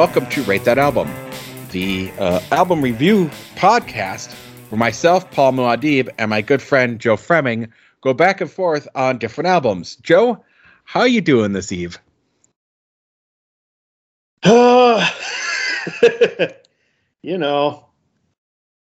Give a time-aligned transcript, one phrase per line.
[0.00, 1.10] Welcome to Rate That Album,
[1.72, 4.32] the uh, album review podcast
[4.70, 9.18] where myself, Paul Muad'Dib, and my good friend Joe Fremming go back and forth on
[9.18, 9.96] different albums.
[9.96, 10.42] Joe,
[10.84, 11.98] how are you doing this eve?
[14.42, 15.02] you
[17.36, 17.84] know,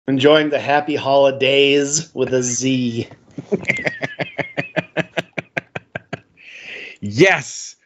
[0.09, 3.09] enjoying the happy holidays with a Z.
[7.01, 7.77] yes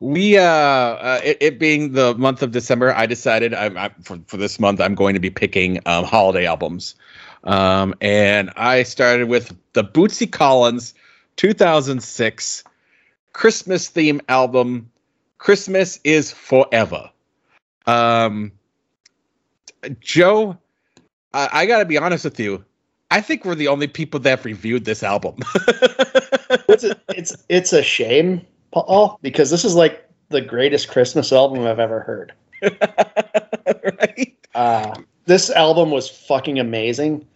[0.00, 4.18] we uh, uh it, it, being the month of december i decided i'm I, for,
[4.26, 6.94] for this month i'm going to be picking um, holiday albums.
[7.44, 10.94] Um and i started with the bootsy collins
[11.36, 12.64] 2006
[13.32, 14.90] christmas theme album
[15.38, 17.10] christmas is forever.
[17.86, 18.52] Um
[20.00, 20.58] joe
[21.32, 22.64] I, I gotta be honest with you.
[23.10, 25.36] I think we're the only people that have reviewed this album.
[26.68, 31.66] it's, a, it's it's a shame Paul, because this is like the greatest Christmas album
[31.66, 32.32] I've ever heard.
[32.62, 34.36] right?
[34.54, 34.94] Uh,
[35.26, 37.26] this album was fucking amazing.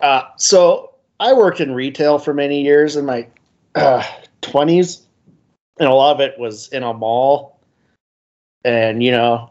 [0.00, 3.26] Uh, so I worked in retail for many years in my
[3.74, 4.04] uh,
[4.42, 5.02] 20s,
[5.78, 7.60] and a lot of it was in a mall.
[8.64, 9.50] And, you know,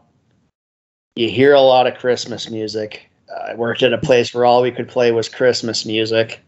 [1.16, 3.10] you hear a lot of Christmas music.
[3.48, 6.40] I worked at a place where all we could play was Christmas music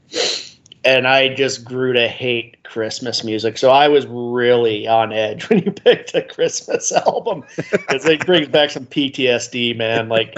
[0.87, 3.59] and I just grew to hate Christmas music.
[3.59, 8.48] So I was really on edge when you picked a Christmas album because it brings
[8.48, 10.09] back some PTSD, man.
[10.09, 10.37] Like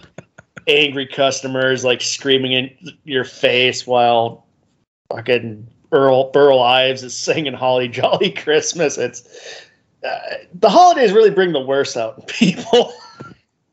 [0.66, 2.70] angry customers like screaming in
[3.04, 4.46] your face while
[5.10, 9.22] fucking Earl Burl Ives is singing "Holly Jolly Christmas." It's
[10.02, 10.18] uh,
[10.54, 12.92] the holidays really bring the worst out in people.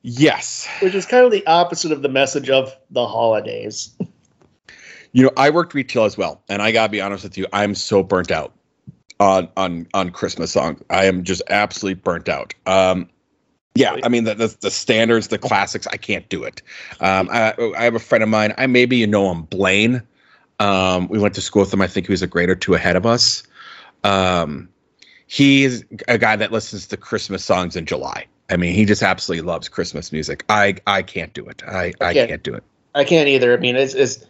[0.07, 3.89] Yes, which is kind of the opposite of the message of the holidays.
[5.15, 7.73] You know, I worked retail as well, and I gotta be honest with you, I'm
[7.73, 8.51] so burnt out
[9.21, 10.83] on on on Christmas songs.
[10.89, 12.53] I am just absolutely burnt out.
[12.65, 13.09] Um,
[13.75, 15.87] yeah, I mean the, the, the standards, the classics.
[15.87, 16.61] I can't do it.
[16.99, 18.53] Um, I, I have a friend of mine.
[18.57, 20.01] I maybe you know him, Blaine.
[20.59, 21.81] Um, we went to school with him.
[21.81, 23.43] I think he was a grade or two ahead of us.
[24.03, 24.67] Um,
[25.27, 28.25] he's a guy that listens to Christmas songs in July.
[28.49, 30.43] I mean, he just absolutely loves Christmas music.
[30.49, 31.63] I I can't do it.
[31.65, 32.65] I I, I can't, can't do it.
[32.93, 33.53] I can't either.
[33.53, 34.25] I mean, it's, it's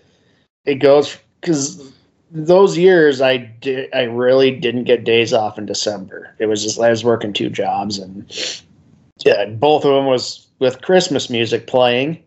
[0.65, 1.93] it goes because
[2.31, 6.35] those years I did I really didn't get days off in December.
[6.39, 8.25] It was just I was working two jobs and
[9.25, 12.21] yeah, both of them was with Christmas music playing.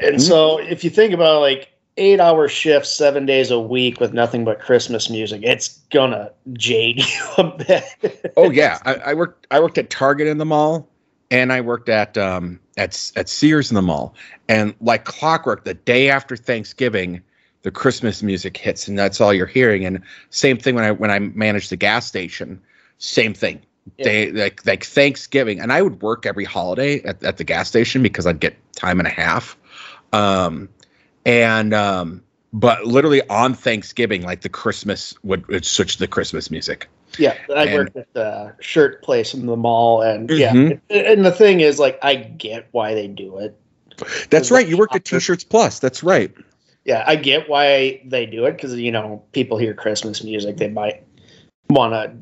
[0.00, 0.20] And mm-hmm.
[0.20, 1.68] so if you think about like
[1.98, 6.98] eight hour shifts, seven days a week with nothing but Christmas music, it's gonna jade
[7.04, 8.32] you a bit.
[8.36, 8.78] oh yeah.
[8.84, 10.88] I, I worked I worked at Target in the mall
[11.30, 14.14] and I worked at um at at Sears in the mall,
[14.48, 17.22] and like clockwork, the day after Thanksgiving,
[17.62, 19.84] the Christmas music hits, and that's all you're hearing.
[19.84, 20.00] And
[20.30, 22.60] same thing when I when I managed the gas station,
[22.98, 23.60] same thing.
[23.98, 24.04] Yeah.
[24.04, 28.02] They like like Thanksgiving, and I would work every holiday at, at the gas station
[28.02, 29.56] because I'd get time and a half.
[30.12, 30.68] Um,
[31.24, 32.22] and um,
[32.52, 36.88] but literally on Thanksgiving, like the Christmas would, would switch to the Christmas music.
[37.18, 40.78] Yeah, I and, worked at the shirt place in the mall, and mm-hmm.
[40.90, 43.58] yeah, and the thing is, like, I get why they do it.
[44.30, 44.66] That's right.
[44.66, 45.78] You worked at T-shirts Plus.
[45.78, 46.32] That's right.
[46.84, 50.68] Yeah, I get why they do it because you know people hear Christmas music, they
[50.68, 51.04] might
[51.70, 52.12] want to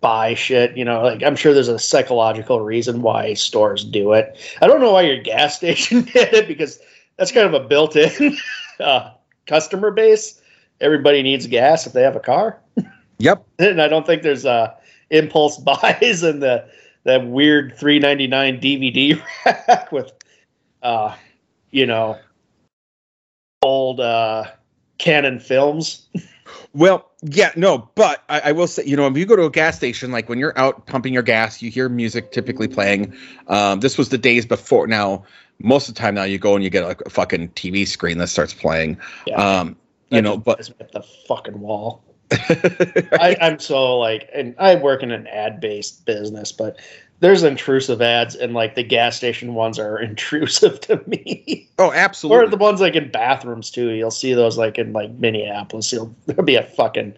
[0.00, 0.76] buy shit.
[0.76, 4.36] You know, like I'm sure there's a psychological reason why stores do it.
[4.60, 6.78] I don't know why your gas station did it because
[7.16, 8.36] that's kind of a built-in
[8.80, 9.10] uh,
[9.46, 10.40] customer base.
[10.80, 12.61] Everybody needs gas if they have a car.
[13.22, 13.46] Yep.
[13.60, 14.74] And I don't think there's uh,
[15.10, 16.68] impulse buys and the
[17.04, 20.12] that weird 399 DVD rack with
[20.84, 21.14] uh
[21.72, 22.16] you know
[23.62, 24.44] old uh
[24.98, 26.06] Cannon films.
[26.74, 29.50] Well, yeah, no, but I, I, will say, you know, if you go to a
[29.50, 33.14] gas station, like when you're out pumping your gas, you hear music typically playing.
[33.48, 34.86] Um, this was the days before.
[34.86, 35.24] Now,
[35.58, 38.18] most of the time now, you go and you get like a fucking TV screen
[38.18, 38.98] that starts playing.
[39.26, 39.76] Yeah, um,
[40.10, 40.58] you know, but
[40.92, 42.04] the fucking wall.
[43.20, 46.78] I, I'm so like, and I work in an ad based business, but
[47.20, 51.68] there's intrusive ads, and like the gas station ones are intrusive to me.
[51.78, 52.46] Oh, absolutely.
[52.46, 53.90] or the ones like in bathrooms too.
[53.90, 55.92] You'll see those like in like Minneapolis.
[55.92, 57.16] You'll there'll be a fucking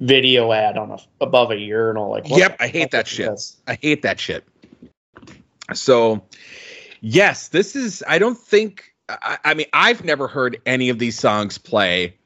[0.00, 2.10] video ad on a above a urinal.
[2.10, 3.30] Like, yep, I hate that shit.
[3.30, 3.56] This?
[3.66, 4.44] I hate that shit.
[5.74, 6.24] So,
[7.00, 8.02] yes, this is.
[8.08, 8.92] I don't think.
[9.08, 12.16] I, I mean, I've never heard any of these songs play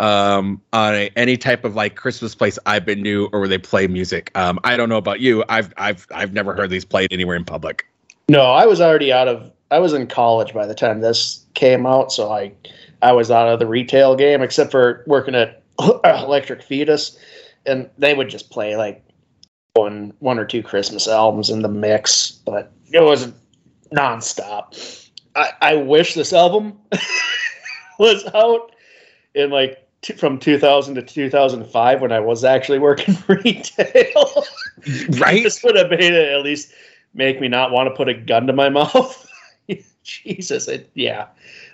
[0.00, 3.58] um on a, any type of like christmas place i've been to or where they
[3.58, 4.30] play music.
[4.34, 5.44] Um i don't know about you.
[5.48, 7.86] I've i've i've never heard these played anywhere in public.
[8.28, 11.86] No i was already out of i was in college by the time this came
[11.86, 12.52] out so i
[13.02, 15.62] i was out of the retail game except for working at
[16.04, 17.18] electric fetus
[17.66, 19.04] and they would just play like
[19.74, 23.34] one one or two Christmas albums in the mix, but it wasn't
[23.92, 25.10] nonstop.
[25.34, 26.78] I, I wish this album
[27.98, 28.72] was out
[29.34, 29.83] in like
[30.18, 34.44] from 2000 to 2005 when I was actually working retail.
[35.18, 35.42] right?
[35.42, 36.72] this would have made it at least
[37.14, 39.20] make me not want to put a gun to my mouth.
[40.02, 41.28] Jesus, it yeah.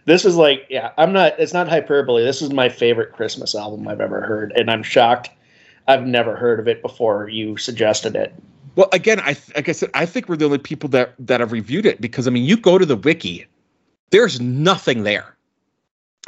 [0.04, 2.22] This is like yeah, I'm not it's not hyperbole.
[2.22, 5.30] This is my favorite Christmas album I've ever heard and I'm shocked
[5.90, 8.32] I've never heard of it before you suggested it.
[8.76, 11.50] Well, again, I like I said, I think we're the only people that that have
[11.52, 13.46] reviewed it because I mean, you go to the wiki,
[14.10, 15.36] there's nothing there.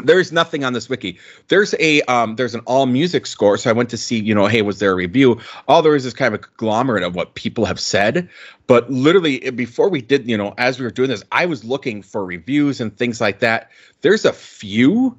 [0.02, 1.18] There is nothing on this wiki.
[1.48, 3.58] There's a um, there's an AllMusic score.
[3.58, 5.38] So I went to see, you know, hey, was there a review?
[5.68, 8.28] All there is is kind of a conglomerate of what people have said.
[8.66, 12.02] But literally, before we did, you know, as we were doing this, I was looking
[12.02, 13.70] for reviews and things like that.
[14.00, 15.18] There's a few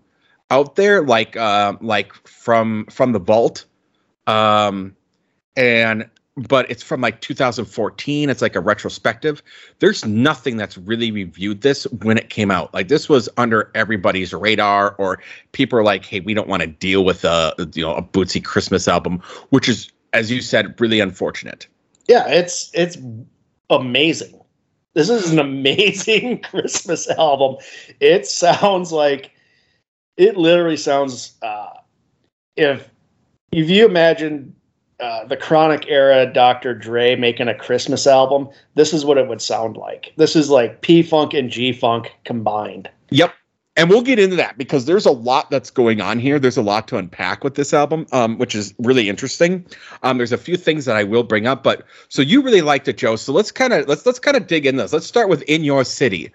[0.50, 3.66] out there, like uh, like from from the vault,
[4.26, 4.96] um,
[5.56, 8.30] and but it's from like 2014.
[8.30, 9.44] It's like a retrospective.
[9.80, 12.74] There's nothing that's really reviewed this when it came out.
[12.74, 15.22] Like this was under everybody's radar, or
[15.52, 18.44] people are like, "Hey, we don't want to deal with a you know a Bootsy
[18.44, 19.20] Christmas album,"
[19.50, 21.68] which is, as you said, really unfortunate.
[22.08, 22.98] Yeah, it's it's
[23.70, 24.40] amazing.
[24.94, 27.58] This is an amazing Christmas album.
[28.00, 29.32] It sounds like
[30.18, 31.70] it literally sounds uh,
[32.56, 32.90] if
[33.52, 34.56] if you imagine
[35.04, 36.74] uh, the Chronic era Dr.
[36.74, 40.14] Dre making a Christmas album, this is what it would sound like.
[40.16, 42.90] This is like P Funk and G Funk combined.
[43.10, 43.34] Yep.
[43.76, 46.40] And we'll get into that because there's a lot that's going on here.
[46.40, 49.66] There's a lot to unpack with this album, um, which is really interesting.
[50.04, 52.88] Um, there's a few things that I will bring up, but so you really liked
[52.88, 53.18] it, Joe.
[53.18, 54.94] So let's kind of let's let's kind of dig in this.
[54.94, 56.32] Let's start with "In Your City,"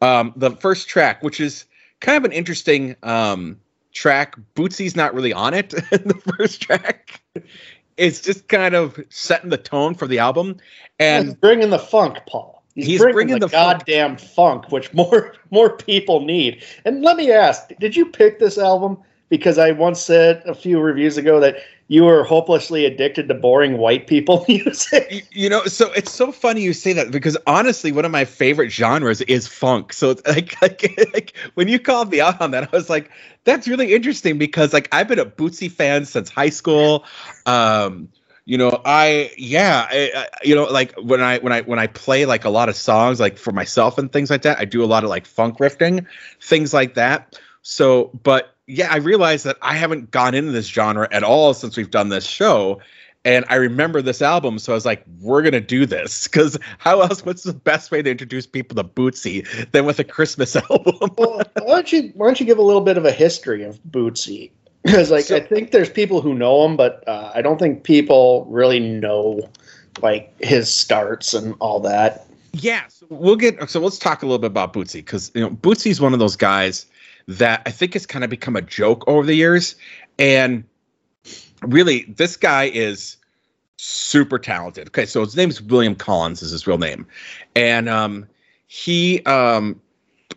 [0.00, 1.66] um, the first track, which is
[2.00, 3.60] kind of an interesting um,
[3.92, 4.36] track.
[4.56, 7.20] Bootsy's not really on it in the first track
[7.98, 10.56] it's just kind of setting the tone for the album
[10.98, 12.62] and he's bringing the funk, Paul.
[12.74, 14.62] He's, he's bringing, bringing, the, the goddamn funk.
[14.62, 16.62] funk, which more more people need.
[16.84, 18.98] And let me ask, did you pick this album
[19.28, 21.56] because I once said a few reviews ago that
[21.90, 25.26] you were hopelessly addicted to boring white people music.
[25.32, 28.70] You know, so it's so funny you say that because honestly, one of my favorite
[28.70, 29.94] genres is funk.
[29.94, 33.10] So it's like, like, like when you called me out on that, I was like,
[33.44, 37.04] that's really interesting because like I've been a Bootsy fan since high school.
[37.46, 38.10] Um,
[38.44, 41.86] you know, I yeah, I, I, you know, like when I when I when I
[41.86, 44.82] play like a lot of songs like for myself and things like that, I do
[44.84, 46.06] a lot of like funk riffing,
[46.40, 47.38] things like that.
[47.62, 51.76] So, but yeah, I realized that I haven't gone into this genre at all since
[51.76, 52.80] we've done this show.
[53.24, 57.00] And I remember this album, so I was like, "We're gonna do this." Because how
[57.00, 57.24] else?
[57.24, 61.10] What's the best way to introduce people to Bootsy than with a Christmas album?
[61.16, 63.82] well, why don't you Why don't you give a little bit of a history of
[63.84, 64.50] Bootsy?
[64.84, 67.82] Because like so, I think there's people who know him, but uh, I don't think
[67.82, 69.50] people really know
[70.00, 72.26] like his starts and all that.
[72.52, 73.68] Yeah, so we'll get.
[73.68, 76.36] So let's talk a little bit about Bootsy because you know Bootsy's one of those
[76.36, 76.86] guys
[77.28, 79.76] that I think has kind of become a joke over the years.
[80.18, 80.64] And
[81.62, 83.16] really, this guy is
[83.76, 84.88] super talented.
[84.88, 87.06] Okay, so his name's William Collins is his real name,
[87.54, 88.26] and um,
[88.66, 89.80] he um,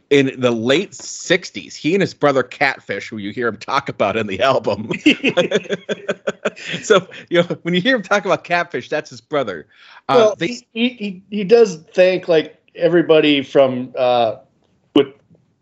[0.10, 4.18] in the late 60s he and his brother catfish who you hear him talk about
[4.18, 4.90] in the album
[6.84, 9.68] so you know when you hear him talk about catfish that's his brother
[10.10, 14.36] uh, well, they, he, he, he does thank like everybody from uh,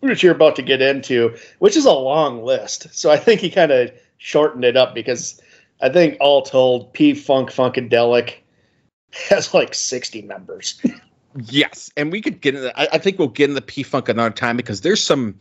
[0.02, 2.88] which you're about to get into, which is a long list.
[2.94, 5.42] So I think he kind of shortened it up because
[5.82, 8.36] I think all told, P Funk Funkadelic
[9.30, 10.82] has like 60 members.
[11.46, 12.80] yes, and we could get into.
[12.80, 15.40] I, I think we'll get into P Funk another time because there's some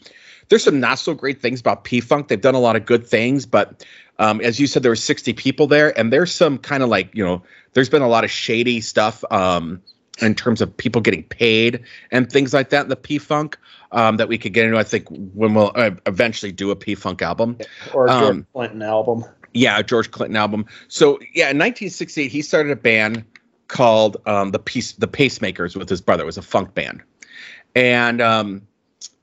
[0.48, 2.28] there's some not so great things about P Funk.
[2.28, 3.84] They've done a lot of good things, but
[4.18, 7.14] um, as you said, there were 60 people there, and there's some kind of like
[7.14, 7.42] you know,
[7.74, 9.24] there's been a lot of shady stuff.
[9.30, 9.82] Um,
[10.20, 13.56] in terms of people getting paid and things like that in the P Funk
[13.92, 14.78] um, that we could get into.
[14.78, 17.58] I think when we'll uh, eventually do a P Funk album
[17.92, 19.24] or a George um, Clinton album.
[19.54, 20.66] Yeah, a George Clinton album.
[20.88, 23.24] So yeah, in 1968, he started a band
[23.68, 26.22] called um, the Peace the Pacemakers with his brother.
[26.22, 27.02] It was a funk band,
[27.74, 28.62] and um,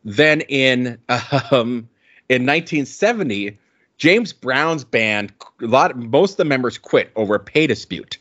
[0.03, 1.89] then in um,
[2.29, 3.57] in 1970,
[3.97, 8.17] James Brown's band, a lot most of the members quit over a pay dispute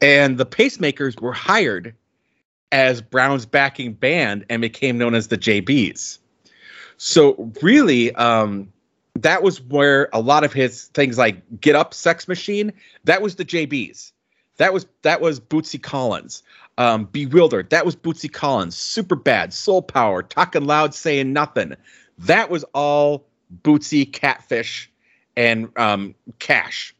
[0.00, 1.94] and the Pacemakers were hired
[2.72, 6.18] as Brown's backing band and became known as the JBs.
[6.96, 8.72] So really, um,
[9.14, 12.72] that was where a lot of his things like "Get Up, Sex Machine"
[13.04, 14.12] that was the JBs.
[14.58, 16.42] That was that was Bootsy Collins.
[16.78, 18.76] Um, Bewildered that was Bootsy Collins.
[18.76, 21.74] Super Bad, Soul Power, Talking Loud, Saying Nothing.
[22.18, 23.26] That was all
[23.62, 24.90] Bootsy, Catfish,
[25.36, 26.94] and um, Kash.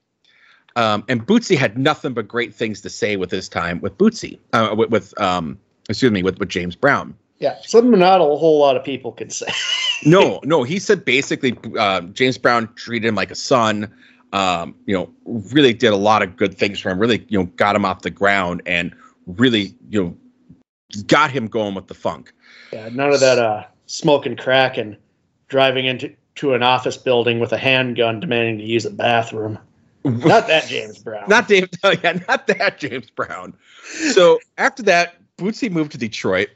[0.77, 4.39] Um, and Bootsy had nothing but great things to say with his time with Bootsy,
[4.53, 5.59] uh, with, with um,
[5.89, 7.15] excuse me, with, with James Brown.
[7.39, 9.47] Yeah, something not a whole lot of people could say.
[10.05, 13.93] no, no, he said basically uh, James Brown treated him like a son.
[14.33, 16.99] Um, you know, really did a lot of good things for him.
[16.99, 18.95] Really, you know, got him off the ground and
[19.27, 20.17] really, you know,
[21.07, 22.33] got him going with the funk.
[22.73, 24.97] Yeah, none of that uh, smoking crack and
[25.49, 29.59] driving into to an office building with a handgun demanding to use a bathroom.
[30.04, 31.28] Not that James Brown.
[31.28, 31.69] not Dave.
[31.85, 33.54] Yeah, not that James Brown.
[34.12, 36.49] So after that, Bootsy moved to Detroit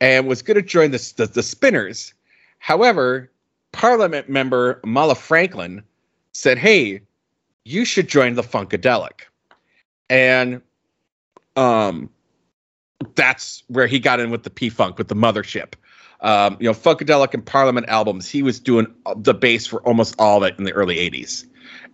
[0.00, 2.14] and was going to join the, the, the Spinners.
[2.58, 3.30] However,
[3.72, 5.82] Parliament member Mallia Franklin
[6.32, 7.00] said, "Hey,
[7.64, 9.22] you should join the Funkadelic,"
[10.08, 10.62] and
[11.56, 12.10] um,
[13.14, 15.74] that's where he got in with the P Funk with the mothership.
[16.20, 18.28] Um, you know, Funkadelic and Parliament albums.
[18.28, 21.46] He was doing the bass for almost all of it in the early '80s,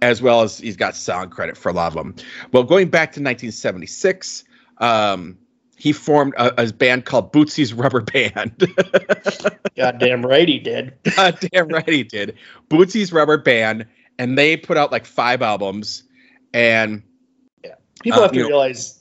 [0.03, 2.15] as well as he's got sound credit for a lot of them.
[2.53, 4.45] Well, going back to 1976.
[4.79, 5.39] Um,
[5.77, 8.75] he formed a, a, band called Bootsy's Rubber Band.
[9.77, 10.95] Goddamn right he did.
[11.17, 12.37] Goddamn right he did.
[12.71, 13.85] Bootsy's Rubber Band,
[14.19, 16.05] and they put out like five albums.
[16.53, 17.03] And
[17.65, 19.01] yeah, people uh, have to realize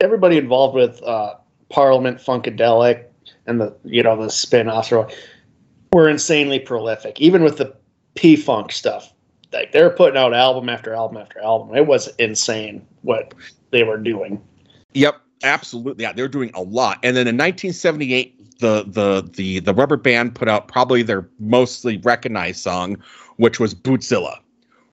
[0.00, 1.34] everybody involved with uh,
[1.68, 3.04] Parliament Funkadelic
[3.46, 4.90] and the you know the spin-offs
[5.92, 7.20] were insanely prolific.
[7.20, 7.74] Even with the
[8.14, 9.12] P Funk stuff,
[9.52, 11.76] like they're putting out album after album after album.
[11.76, 13.34] It was insane what
[13.70, 14.40] they were doing.
[14.94, 16.02] Yep, absolutely.
[16.02, 16.98] Yeah, they were doing a lot.
[17.02, 21.98] And then in 1978, the the the the Rubber Band put out probably their mostly
[21.98, 22.96] recognized song,
[23.36, 24.38] which was Bootzilla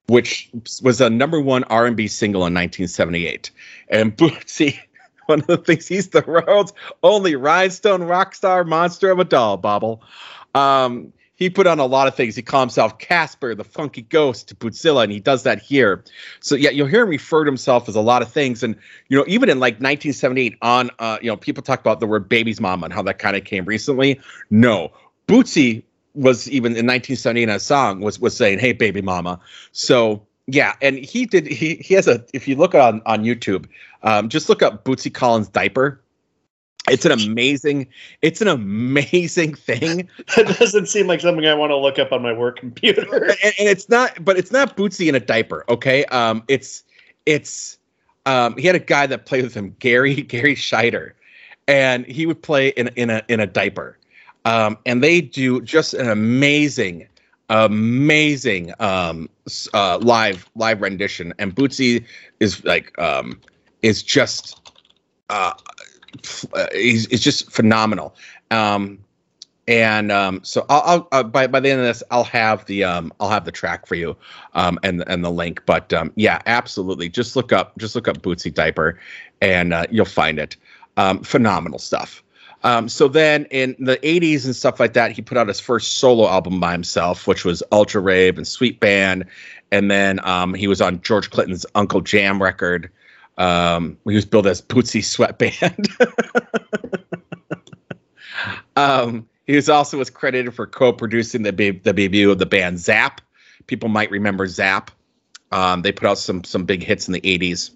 [0.08, 0.50] which
[0.82, 3.52] was a number one R&B single in 1978.
[3.90, 4.80] And Bootsy
[5.30, 6.74] one of the things he's the world's
[7.04, 10.02] only rhinestone rock star monster of a doll, Bobble.
[10.56, 12.36] Um, he put on a lot of things.
[12.36, 16.04] He called himself Casper, the funky ghost, to Bootzilla, and he does that here.
[16.42, 18.62] So yeah, you'll hear him refer to himself as a lot of things.
[18.62, 18.76] And
[19.08, 22.28] you know, even in like 1978, on uh, you know, people talk about the word
[22.28, 24.20] "baby's mama" and how that kind of came recently.
[24.50, 24.92] No,
[25.28, 29.40] Bootsy was even in 1978 in a song was was saying, "Hey, baby mama."
[29.72, 31.48] So yeah, and he did.
[31.48, 32.24] He he has a.
[32.34, 33.66] If you look on on YouTube,
[34.04, 36.02] um, just look up Bootsy Collins diaper.
[36.88, 37.88] It's an amazing.
[38.22, 40.10] It's an amazing thing.
[40.36, 43.02] that doesn't seem like something I want to look up on my work computer.
[43.44, 44.24] and, and, it's not.
[44.24, 45.66] But it's not Bootsy in a diaper.
[45.70, 46.06] Okay.
[46.06, 46.44] Um.
[46.48, 46.84] It's
[47.26, 47.78] it's.
[48.26, 48.58] Um.
[48.58, 51.12] He had a guy that played with him, Gary Garry Shider,
[51.68, 53.98] and he would play in in a in a diaper.
[54.46, 54.78] Um.
[54.86, 57.08] And they do just an amazing
[57.52, 59.28] amazing um
[59.74, 62.06] uh live live rendition and bootsy
[62.40, 63.42] is like um
[63.82, 64.72] is just
[65.32, 65.52] uh
[66.72, 68.16] he's, it's just phenomenal
[68.52, 69.00] um
[69.68, 72.84] and um so i'll, I'll uh, by by the end of this i'll have the
[72.84, 74.16] um i'll have the track for you
[74.54, 78.22] um and and the link but um yeah absolutely just look up just look up
[78.22, 79.00] bootsy diaper
[79.42, 80.56] and uh, you'll find it
[80.98, 82.24] um phenomenal stuff
[82.64, 85.98] um, so then in the 80s and stuff like that, he put out his first
[86.00, 89.26] solo album by himself, which was Ultra Wave and Sweat Band.
[89.72, 92.92] And then um, he was on George Clinton's Uncle Jam record.
[93.40, 95.88] Um, he was billed as Bootsy Sweat Band.
[98.76, 103.22] um, he was also was credited for co-producing the, the debut of the band Zapp.
[103.66, 104.92] People might remember Zapp.
[105.52, 107.72] Um, they put out some some big hits in the 80s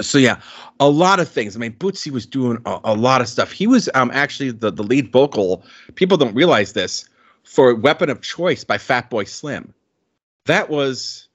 [0.00, 0.40] so yeah,
[0.80, 1.54] a lot of things.
[1.54, 3.52] I mean, Bootsy was doing a, a, lot of stuff.
[3.52, 5.64] He was um actually the the lead vocal.
[5.96, 7.08] People don't realize this
[7.44, 9.74] for "Weapon of Choice" by Fatboy Slim.
[10.46, 11.28] That was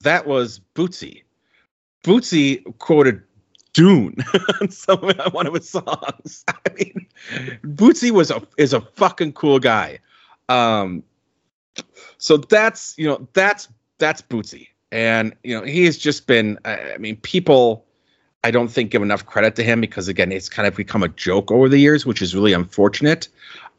[0.00, 1.22] that was Bootsy.
[2.04, 3.20] Bootsy quoted
[3.72, 4.16] Dune
[4.60, 5.00] on some
[5.32, 6.44] one of his songs.
[6.48, 7.06] I mean,
[7.64, 9.98] Bootsy was a is a fucking cool guy.
[10.48, 11.02] Um,
[12.18, 13.68] so that's you know that's
[13.98, 17.84] that's Bootsy and you know he has just been i mean people
[18.44, 21.08] i don't think give enough credit to him because again it's kind of become a
[21.08, 23.28] joke over the years which is really unfortunate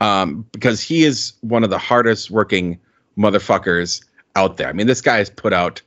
[0.02, 2.78] um, because he is one of the hardest working
[3.18, 4.04] motherfuckers
[4.36, 5.82] out there i mean this guy has put out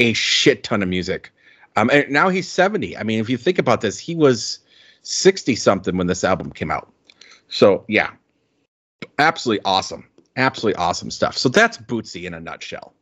[0.00, 1.30] a shit ton of music
[1.76, 4.58] um, and now he's 70 i mean if you think about this he was
[5.02, 6.90] 60 something when this album came out.
[7.48, 8.10] So yeah.
[9.18, 10.08] Absolutely awesome.
[10.36, 11.36] Absolutely awesome stuff.
[11.36, 12.94] So that's bootsy in a nutshell.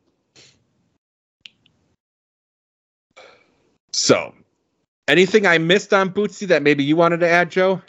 [3.93, 4.33] So,
[5.09, 7.81] anything I missed on Bootsy that maybe you wanted to add, Joe?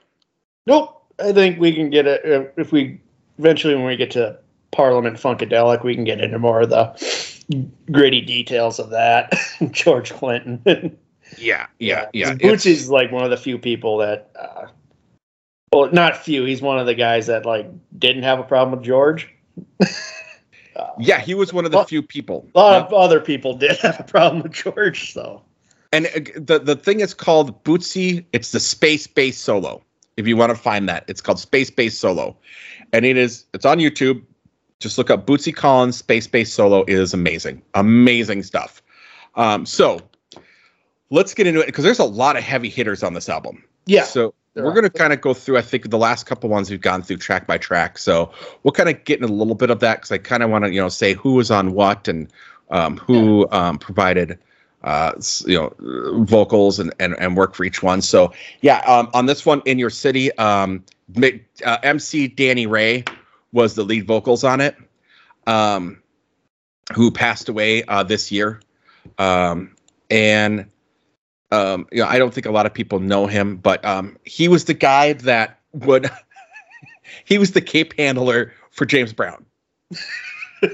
[0.66, 0.98] Nope.
[1.20, 3.00] I think we can get it uh, if we
[3.38, 4.36] eventually when we get to
[4.72, 6.86] Parliament Funkadelic, we can get into more of the
[7.90, 9.34] gritty details of that.
[9.70, 10.62] George Clinton.
[11.38, 12.34] yeah, yeah, yeah.
[12.34, 14.66] Bootsy's like one of the few people that, uh,
[15.72, 16.44] well, not few.
[16.44, 19.28] He's one of the guys that like didn't have a problem with George.
[20.74, 22.48] Uh, yeah, he was one of the few people.
[22.54, 25.42] a lot of other people did have a problem with George, so
[25.92, 28.24] And uh, the the thing is called Bootsy.
[28.32, 29.82] It's the space bass solo.
[30.16, 32.36] If you want to find that, it's called Space Bass Solo,
[32.92, 34.22] and it is it's on YouTube.
[34.82, 36.82] Just look up Bootsy Collins Space Bass Solo.
[36.82, 38.82] It is amazing, amazing stuff.
[39.34, 40.00] Um, so
[41.10, 43.62] let's get into it because there's a lot of heavy hitters on this album.
[43.86, 44.04] yeah.
[44.04, 45.56] So we're going to kind of go through.
[45.56, 47.96] I think the last couple ones we've gone through track by track.
[47.96, 48.30] So
[48.62, 50.64] we'll kind of get in a little bit of that because I kind of want
[50.64, 52.30] to you know say who was on what and
[52.70, 54.38] um, who um, provided
[54.84, 55.12] uh,
[55.46, 55.74] you know
[56.24, 58.02] vocals and, and and work for each one.
[58.02, 60.84] So yeah, um, on this one in your city, um,
[61.64, 63.04] uh, MC Danny Ray
[63.52, 64.76] was the lead vocals on it.
[65.46, 66.02] Um,
[66.94, 68.60] who passed away uh, this year,
[69.18, 69.74] um,
[70.10, 70.66] and
[71.50, 74.48] um, you know, I don't think a lot of people know him, but um, he
[74.48, 76.10] was the guy that would.
[77.24, 79.44] he was the cape handler for James Brown.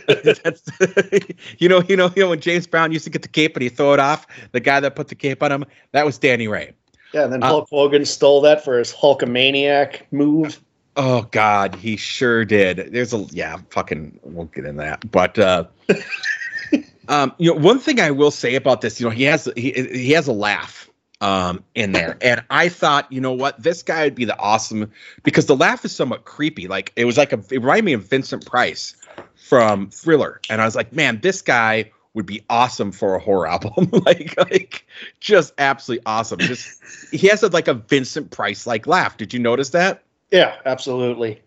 [0.06, 0.62] That's,
[1.58, 3.62] you know, you know, you know, when James Brown used to get the cape and
[3.62, 6.46] he throw it off, the guy that put the cape on him, that was Danny
[6.46, 6.72] Ray.
[7.12, 10.60] Yeah, and then Uh, Hulk Hogan stole that for his Hulkamaniac move.
[11.00, 12.92] Oh God, he sure did.
[12.92, 15.08] There's a yeah, fucking we'll get in that.
[15.08, 15.64] But uh
[17.08, 19.70] um you know, one thing I will say about this, you know, he has he
[19.70, 20.90] he has a laugh
[21.20, 22.18] um in there.
[22.22, 24.90] And I thought, you know what, this guy would be the awesome
[25.22, 26.66] because the laugh is somewhat creepy.
[26.66, 28.96] Like it was like a it reminded me of Vincent Price
[29.36, 30.40] from Thriller.
[30.50, 33.88] And I was like, man, this guy would be awesome for a horror album.
[34.04, 34.84] like like
[35.20, 36.40] just absolutely awesome.
[36.40, 39.16] Just he has a, like a Vincent Price like laugh.
[39.16, 40.02] Did you notice that?
[40.30, 41.40] Yeah, absolutely.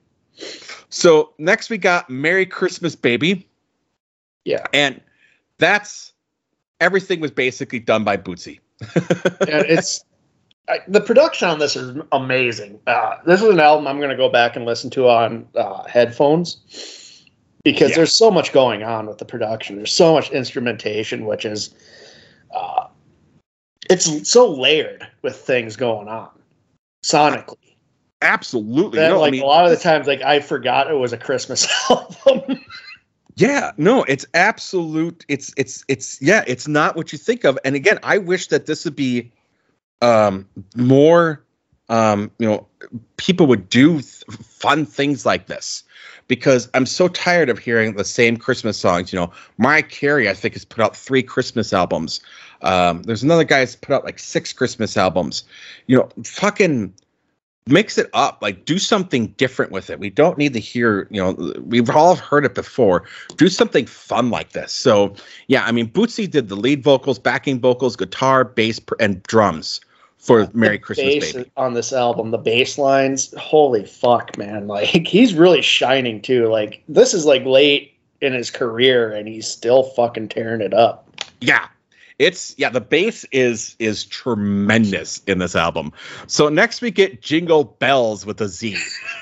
[0.90, 3.48] So next we got Merry Christmas Baby.
[4.46, 4.66] Yeah.
[4.74, 5.00] And
[5.58, 6.14] that's
[6.80, 8.60] everything was basically done by Bootsy.
[9.42, 10.04] and it's
[10.68, 12.80] I, the production on this is amazing.
[12.88, 15.84] Uh, this is an album I'm going to go back and listen to on uh,
[15.84, 16.58] headphones
[17.64, 17.98] because Yeah.
[17.98, 19.76] there's so much going on with the production.
[19.76, 21.76] There's so much instrumentation, which is
[22.56, 22.88] uh,
[23.90, 26.30] it's so layered with things going on
[27.04, 27.71] sonically.
[28.22, 29.00] Absolutely.
[29.00, 31.12] That no, like I mean, a lot of the times, like I forgot it was
[31.12, 32.64] a Christmas album.
[33.36, 35.26] yeah, no, it's absolute.
[35.28, 37.58] It's it's it's yeah, it's not what you think of.
[37.66, 39.32] And again, I wish that this would be
[40.02, 41.44] um more
[41.90, 42.68] um you know
[43.18, 45.84] people would do th- fun things like this
[46.28, 49.12] because I'm so tired of hearing the same Christmas songs.
[49.12, 52.22] You know, Mariah Carey, I think, has put out three Christmas albums.
[52.62, 55.44] Um, there's another guy that's put out like six Christmas albums.
[55.88, 56.94] You know, fucking
[57.68, 58.40] mix it up.
[58.42, 60.00] Like, do something different with it.
[60.00, 61.08] We don't need to hear.
[61.12, 63.04] You know, we've all heard it before.
[63.38, 64.72] Do something fun like this.
[64.72, 65.16] So,
[65.48, 69.82] yeah, I mean, Bootsy did the lead vocals, backing vocals, guitar, bass, and drums
[70.22, 71.52] for Merry The Christmas, bass Baby.
[71.58, 74.68] on this album, the bass lines, holy fuck, man!
[74.72, 76.48] Like he's really shining too.
[76.48, 81.10] Like this is like late in his career, and he's still fucking tearing it up.
[81.42, 81.68] Yeah.
[82.22, 85.92] It's yeah, the bass is is tremendous in this album.
[86.28, 88.78] So next we get Jingle Bells with a Z.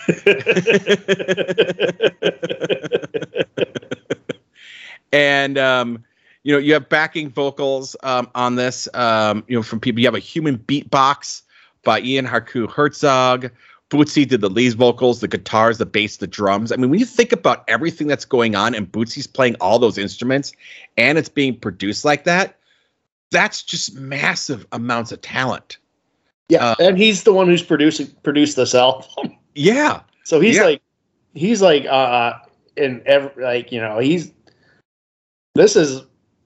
[5.13, 6.03] and um
[6.43, 8.87] you know, you have backing vocals um, on this.
[8.93, 9.99] Um, you know, from people.
[9.99, 11.41] You have a human beatbox
[11.83, 13.51] by Ian Harku Herzog.
[13.89, 16.71] Bootsy did the lead vocals, the guitars, the bass, the drums.
[16.71, 19.97] I mean, when you think about everything that's going on, and Bootsy's playing all those
[19.97, 20.53] instruments,
[20.95, 22.58] and it's being produced like that,
[23.31, 25.77] that's just massive amounts of talent.
[26.49, 29.07] Yeah, Uh, and he's the one who's producing produced this album.
[29.55, 30.63] Yeah, So he's Yeah.
[30.63, 30.81] like,
[31.33, 32.33] he's like, uh,
[32.77, 34.31] in every like you know he's
[35.55, 36.01] this is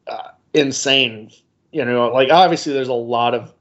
[0.08, 1.30] uh, insane.
[1.72, 3.54] You know, like obviously there's a lot of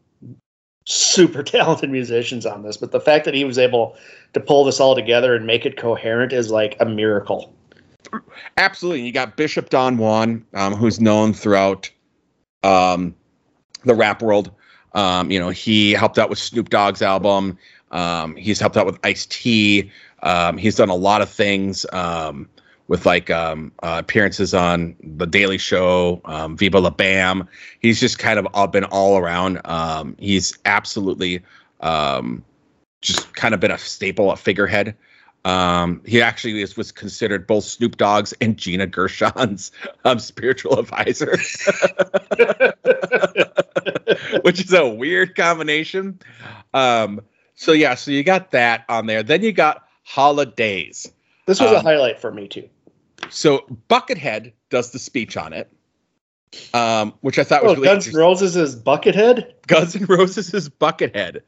[0.86, 3.96] super talented musicians on this, but the fact that he was able
[4.32, 7.52] to pull this all together and make it coherent is like a miracle.
[8.56, 9.02] absolutely.
[9.02, 11.90] You got Bishop Don Juan, um, who's known throughout
[12.62, 13.14] um,
[13.84, 14.50] the rap world.
[14.94, 17.58] Um, you know, he helped out with Snoop Dogg's album.
[17.90, 19.90] Um, he's helped out with Ice T.
[20.22, 22.48] Um, he's done a lot of things um,
[22.88, 27.48] with like um, uh, appearances on The Daily Show, um, Viva La Bam.
[27.80, 29.60] He's just kind of all been all around.
[29.64, 31.42] Um, he's absolutely
[31.80, 32.44] um,
[33.00, 34.94] just kind of been a staple, a figurehead.
[35.44, 39.72] Um, he actually is, was considered both Snoop Dogg's and Gina Gershon's
[40.04, 41.32] um, spiritual advisor,
[44.42, 46.18] which is a weird combination.
[46.74, 47.20] Um,
[47.54, 49.22] so yeah, so you got that on there.
[49.22, 51.10] Then you got holidays.
[51.46, 52.68] This was a Um, highlight for me too.
[53.30, 55.70] So Buckethead does the speech on it,
[56.74, 58.14] um, which I thought was Oh, really Guns N'.
[58.14, 59.52] Roses is Buckethead.
[59.66, 61.42] Guns N' Roses is Buckethead.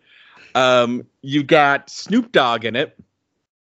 [0.54, 2.96] Um, you got Snoop Dogg in it.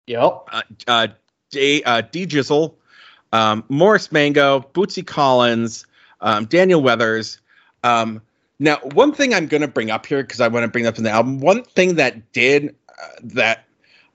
[0.10, 0.48] Yep.
[0.52, 1.08] uh, uh,
[1.52, 2.74] J, uh, D Jizzle,
[3.32, 5.86] um, Morris Mango, Bootsy Collins,
[6.22, 7.40] um, Daniel Weathers.
[7.84, 8.20] Um,
[8.58, 10.98] now, one thing I'm going to bring up here because I want to bring up
[10.98, 11.40] in the album.
[11.40, 13.66] One thing that did uh, that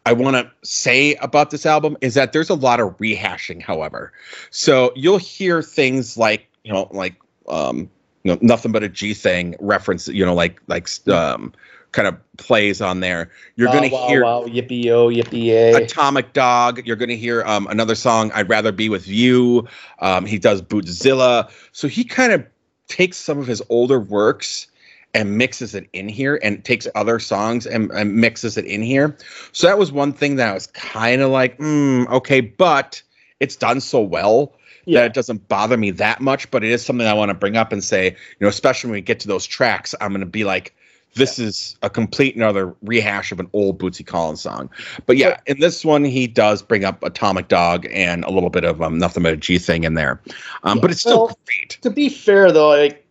[0.04, 3.62] I want to say about this album is that there's a lot of rehashing.
[3.62, 4.12] However,
[4.50, 7.14] so you'll hear things like you know like
[7.48, 7.88] um,
[8.24, 10.08] you know nothing but a G thing reference.
[10.08, 11.52] You know like like um,
[11.94, 13.30] kind of plays on there.
[13.56, 15.74] You're wow, going to wow, hear wow, yippee yo, yippee yay.
[15.76, 16.86] Atomic Dog.
[16.86, 19.66] You're going to hear um, another song, I'd Rather Be With You.
[20.00, 21.50] Um, he does Bootzilla.
[21.72, 22.44] So he kind of
[22.88, 24.66] takes some of his older works
[25.14, 29.16] and mixes it in here and takes other songs and, and mixes it in here.
[29.52, 33.00] So that was one thing that I was kind of like, mm, okay, but
[33.40, 34.54] it's done so well
[34.86, 35.00] Yeah.
[35.00, 36.50] that it doesn't bother me that much.
[36.50, 38.98] But it is something I want to bring up and say, you know, especially when
[38.98, 40.74] we get to those tracks, I'm going to be like,
[41.14, 44.68] this is a complete another rehash of an old Bootsy Collins song.
[45.06, 48.64] But yeah, in this one, he does bring up Atomic Dog and a little bit
[48.64, 50.20] of um, nothing but a G thing in there.
[50.64, 51.78] Um, but it's still Well, great.
[51.82, 53.06] to be fair though, like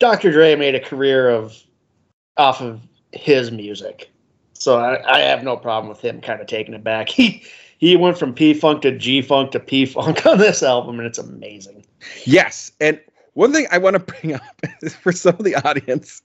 [0.00, 0.30] Dr.
[0.30, 1.56] Dre made a career of
[2.36, 2.80] off of
[3.12, 4.10] his music,
[4.52, 7.08] so I, I have no problem with him kind of taking it back.
[7.18, 7.42] He
[7.78, 11.06] he went from P Funk to G Funk to P Funk on this album, and
[11.06, 11.84] it's amazing.
[12.24, 13.00] Yes, and
[13.38, 14.42] one thing I want to bring up
[15.00, 16.20] for some of the audience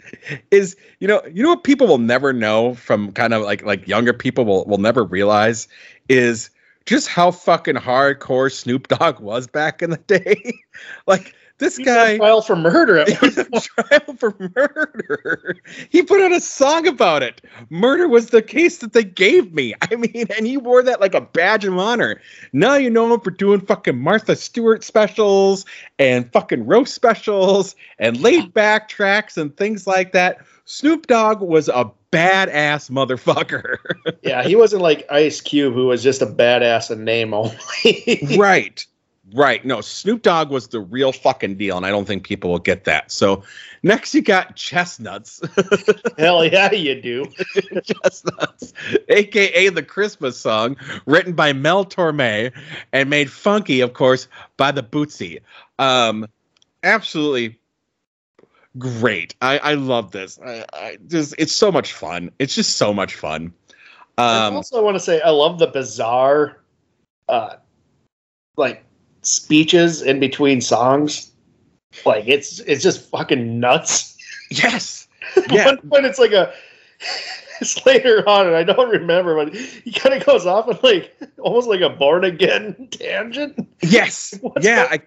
[0.49, 3.87] is you know you know what people will never know from kind of like like
[3.87, 5.67] younger people will will never realize
[6.09, 6.49] is
[6.85, 10.53] just how fucking hardcore Snoop Dogg was back in the day.
[11.07, 12.97] like this He guy trial for murder.
[12.97, 15.55] At he was on trial for murder.
[15.89, 17.41] He put out a song about it.
[17.69, 19.73] Murder was the case that they gave me.
[19.81, 22.21] I mean, and he wore that like a badge of honor.
[22.51, 25.65] Now you know him for doing fucking Martha Stewart specials
[25.97, 30.39] and fucking roast specials and laid back tracks and things like that.
[30.65, 33.77] Snoop Dogg was a badass motherfucker.
[34.23, 37.57] yeah, he wasn't like Ice Cube, who was just a badass in name only.
[38.37, 38.85] right.
[39.31, 39.63] Right.
[39.63, 42.83] No, Snoop Dogg was the real fucking deal, and I don't think people will get
[42.83, 43.09] that.
[43.09, 43.43] So
[43.81, 45.41] next you got Chestnuts.
[46.17, 47.25] Hell yeah, you do.
[47.83, 48.73] Chestnuts,
[49.07, 52.51] aka the Christmas song, written by Mel Torme
[52.91, 55.39] and made funky, of course, by the Bootsy.
[55.79, 56.27] Um,
[56.83, 57.57] absolutely
[58.77, 59.35] great.
[59.41, 60.37] I, I love this.
[60.45, 62.29] I, I just it's so much fun.
[62.39, 63.53] It's just so much fun.
[64.17, 66.61] Um, also, I want to say I love the bizarre,
[67.29, 67.55] uh,
[68.57, 68.83] like
[69.23, 71.31] speeches in between songs.
[72.05, 74.17] Like it's it's just fucking nuts.
[74.49, 75.07] yes.
[75.35, 75.65] At Yeah.
[75.65, 76.53] One point, it's like a.
[77.61, 81.15] It's later on, and I don't remember, but he kind of goes off on like
[81.39, 83.69] almost like a born again tangent.
[83.81, 84.33] Yes.
[84.41, 84.87] What's yeah.
[84.89, 84.99] I,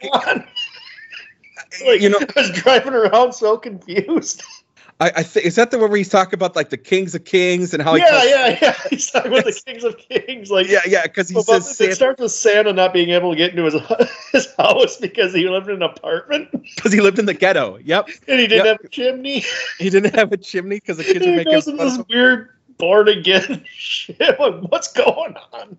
[1.85, 4.43] like, you know, I was driving around so confused.
[4.99, 7.25] I, I think is that the one where he's talking about like the kings of
[7.25, 8.75] kings and how he yeah, calls- yeah, yeah.
[8.91, 9.63] He's talking about Yes.
[9.63, 10.51] the kings of kings.
[10.51, 13.31] Like, yeah, yeah, because he Well, says but it starts with Santa not being able
[13.33, 13.75] to get into his
[14.33, 17.79] his house because he lived in an apartment because he lived in the ghetto.
[17.85, 18.77] Yep, and he didn't Yep.
[18.79, 19.45] have a chimney.
[19.79, 22.07] he didn't have a chimney because the kids and were making goes fun of this
[22.09, 24.19] weird born again shit.
[24.19, 25.77] Like, what's going on?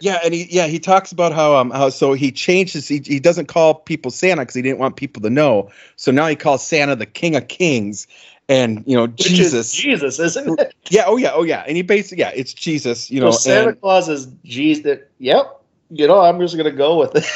[0.00, 3.20] Yeah, and he yeah he talks about how um how so he changes he he
[3.20, 5.70] doesn't call people Santa because he didn't want people to know.
[5.96, 8.06] So now he calls Santa the King of Kings,
[8.48, 9.68] and you know Which Jesus.
[9.68, 10.74] is Jesus, isn't it?
[10.90, 13.10] yeah, oh yeah, oh yeah, and he basically yeah it's Jesus.
[13.10, 14.98] You know, so Santa and, Claus is Jesus.
[15.18, 15.56] Yep.
[15.92, 17.26] You know, I'm just gonna go with it.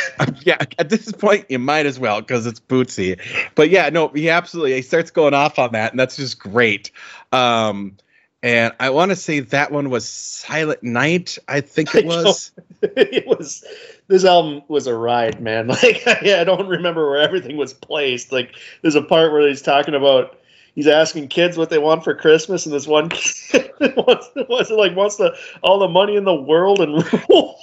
[0.47, 0.59] yeah.
[0.79, 3.19] At this point, you might as well because it's Bootsy.
[3.57, 6.93] But yeah, no, he absolutely he starts going off on that, and that's just great.
[7.33, 7.97] Um,
[8.45, 11.39] and I want to say that one was Silent Night.
[11.49, 12.53] I think it was.
[12.83, 13.65] it was
[14.09, 15.69] this album was a ride, man.
[15.83, 18.33] Like yeah, I don't remember where everything was placed.
[18.33, 20.39] Like there's a part where he's talking about
[20.75, 24.95] he's asking kids what they want for Christmas, and this one kid wants, wants like
[24.95, 27.59] wants the all the money in the world and rule.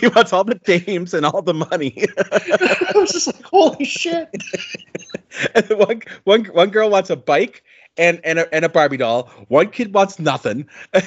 [0.00, 2.06] he wants all the dames and all the money.
[2.16, 4.28] I was just like, holy shit!
[5.54, 7.64] And one, one, one girl wants a bike
[7.98, 9.24] and and a, and a Barbie doll.
[9.48, 10.68] One kid wants nothing.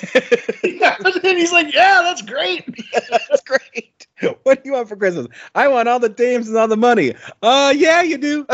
[0.63, 2.65] Yeah, and he's like, yeah, that's great.
[3.09, 4.07] That's great.
[4.43, 5.27] What do you want for Christmas?
[5.55, 7.15] I want all the dames and all the money.
[7.41, 8.45] Uh, yeah, you do.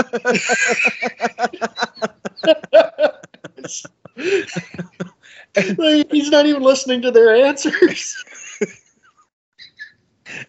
[5.77, 8.23] Like, he's not even listening to their answers.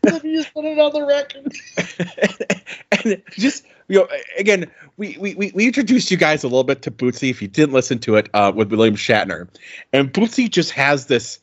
[0.05, 1.53] Let me just put it on the record.
[2.93, 6.91] and just you know, again, we, we we introduced you guys a little bit to
[6.91, 7.31] Bootsy.
[7.31, 9.49] If you didn't listen to it, uh, with William Shatner,
[9.93, 11.39] and Bootsy just has this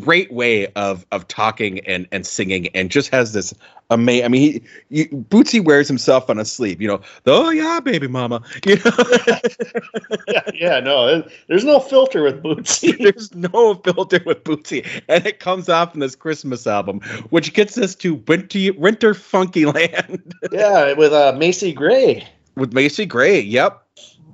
[0.00, 3.54] great way of of talking and and singing, and just has this
[3.90, 4.24] amazing.
[4.24, 6.80] I mean, he, he Bootsy wears himself on a sleeve.
[6.80, 8.42] You know, the, oh yeah, baby mama.
[8.66, 8.92] You know.
[10.28, 12.96] yeah, yeah, no, there's no filter with Bootsy.
[13.02, 17.00] there's no filter with Bootsy, and it comes off in this Christmas album,
[17.30, 20.34] which gets us to winter winter funky land.
[20.52, 22.26] yeah, with uh, Macy Gray.
[22.54, 23.82] With Macy Gray, yep.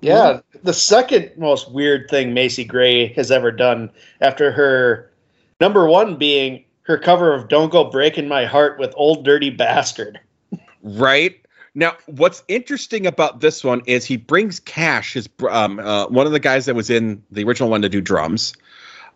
[0.00, 3.90] Yeah, the second most weird thing Macy Gray has ever done
[4.20, 5.07] after her
[5.60, 10.18] number one being her cover of Don't Go Breaking My Heart with Old Dirty Bastard.
[10.82, 11.36] Right.
[11.74, 16.32] Now, what's interesting about this one is he brings Kash, his um, uh, one of
[16.32, 18.54] the guys that was in the original one to do drums.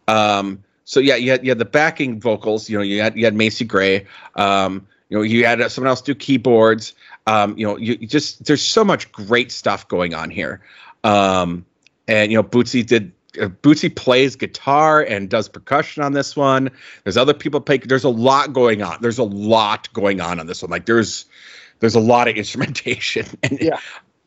[0.07, 2.69] Um, so yeah, you had, you had the backing vocals.
[2.69, 4.07] You know, you had you had Macy Gray.
[4.37, 6.95] Um, you know, you had someone else do keyboards.
[7.27, 10.61] Um, you know, you, you, just there's so much great stuff going on here.
[11.05, 11.65] Um,
[12.09, 16.37] and you know, Bootsy did uh, Uh, Bootsy plays guitar and does percussion on this
[16.37, 16.71] one.
[17.05, 17.79] There's other people play.
[17.79, 18.99] There's a lot going on.
[19.01, 20.71] There's a lot going on on this one.
[20.71, 21.25] Like there's
[21.81, 23.27] there's a lot of instrumentation.
[23.43, 23.79] And, yeah,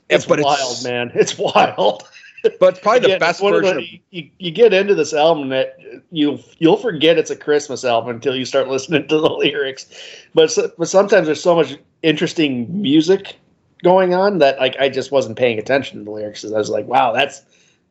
[0.10, 1.12] it's but wild, it's, man.
[1.14, 2.04] It's wild.
[2.60, 3.78] But it's probably the best version.
[3.78, 5.80] The, you, you get into this album that
[6.12, 9.88] you you'll forget it's a Christmas album until you start listening to the lyrics.
[10.36, 13.38] But but sometimes there's so much interesting music
[13.84, 16.46] going on that like I just wasn't paying attention to the lyrics.
[16.46, 17.42] I was like, wow, that's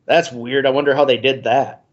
[0.05, 0.65] that's weird.
[0.65, 1.83] I wonder how they did that.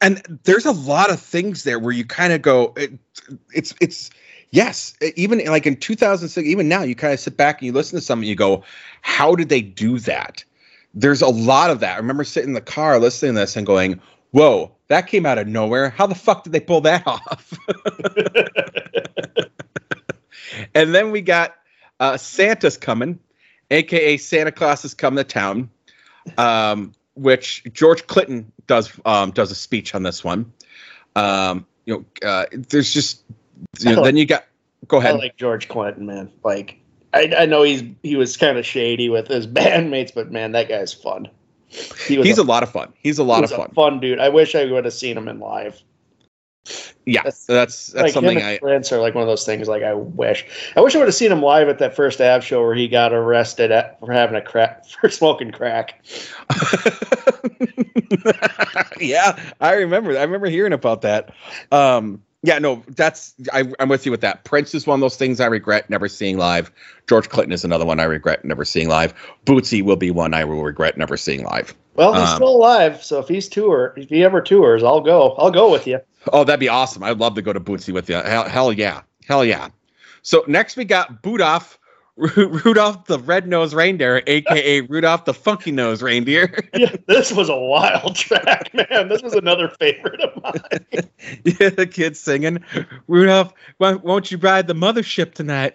[0.00, 2.92] And there's a lot of things there where you kind of go, it,
[3.54, 4.10] it's it's
[4.50, 7.98] yes, even like in 2006, even now, you kind of sit back and you listen
[7.98, 8.64] to something, you go,
[9.02, 10.44] how did they do that?
[10.94, 11.94] There's a lot of that.
[11.94, 14.00] I remember sitting in the car listening to this and going,
[14.32, 15.90] whoa, that came out of nowhere.
[15.90, 17.58] How the fuck did they pull that off?
[20.74, 21.56] and then we got
[22.00, 23.18] uh, Santa's coming,
[23.70, 25.70] aka Santa Claus is coming to town.
[26.36, 30.52] Um, which George Clinton does um, does a speech on this one.
[31.16, 33.22] Um, you know, uh, there's just
[33.80, 34.44] you know, then you got
[34.88, 35.14] go ahead.
[35.14, 36.30] I like George Clinton, man.
[36.44, 36.78] Like
[37.12, 40.68] I, I know he's he was kind of shady with his bandmates, but man, that
[40.68, 41.28] guy's fun.
[41.68, 42.92] He he's a, a, lot of fun.
[42.98, 43.70] He's a lot of fun.
[43.70, 44.18] fun dude.
[44.18, 45.82] I wish I would have seen him in live.
[47.04, 48.58] Yeah, that's that's, that's like something I.
[48.58, 49.66] Prince are like one of those things.
[49.66, 52.44] Like I wish, I wish I would have seen him live at that first Av
[52.44, 56.04] show where he got arrested at, for having a crack for smoking crack.
[59.00, 60.16] yeah, I remember.
[60.16, 61.34] I remember hearing about that.
[61.72, 64.44] Um, yeah, no, that's I, am with you with that.
[64.44, 66.72] Prince is one of those things I regret never seeing live.
[67.08, 69.14] George Clinton is another one I regret never seeing live.
[69.46, 71.74] Bootsy will be one I will regret never seeing live.
[71.94, 75.32] Well, he's um, still alive, so if he's tour, if he ever tours, I'll go.
[75.32, 76.00] I'll go with you.
[76.32, 77.02] Oh, that'd be awesome.
[77.02, 78.16] I'd love to go to Bootsy with you.
[78.16, 79.02] Hell, hell yeah.
[79.26, 79.68] Hell yeah.
[80.22, 81.76] So next we got Budolph,
[82.16, 86.68] Rudolph the Red-Nosed Reindeer, aka Rudolph the Funky Nose Reindeer.
[86.74, 89.08] yeah, this was a wild track, man.
[89.08, 90.82] This was another favorite of mine.
[91.44, 92.62] yeah, the kids singing,
[93.08, 95.72] Rudolph, why won't you ride the mothership tonight?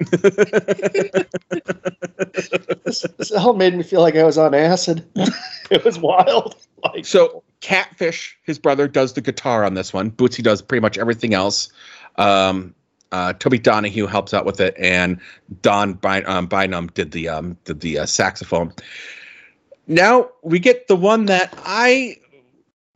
[2.84, 5.10] this, this all made me feel like I was on acid.
[5.72, 6.56] it was wild.
[6.84, 10.12] Like, so Catfish, his brother, does the guitar on this one.
[10.12, 11.70] Bootsy does pretty much everything else.
[12.18, 12.76] Um,
[13.12, 15.20] uh, Toby Donahue helps out with it, and
[15.62, 18.74] Don By- um, Bynum did the um, did the uh, saxophone.
[19.88, 22.18] Now we get the one that I,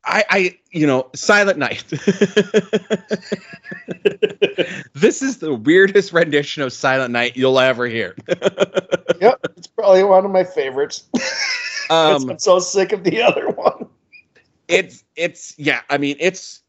[0.03, 1.85] I, I you know, Silent Night.
[4.93, 8.15] this is the weirdest rendition of Silent Night you'll ever hear.
[9.21, 11.03] yep, it's probably one of my favorites.
[11.89, 13.89] Um, I'm so sick of the other one
[14.71, 15.81] it's it's yeah.
[15.89, 16.61] I mean, it's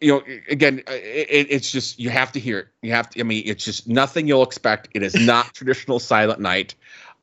[0.00, 2.68] you know, again, uh, it, it's just you have to hear it.
[2.82, 3.20] You have to.
[3.20, 4.88] I mean, it's just nothing you'll expect.
[4.94, 6.74] It is not traditional Silent Night.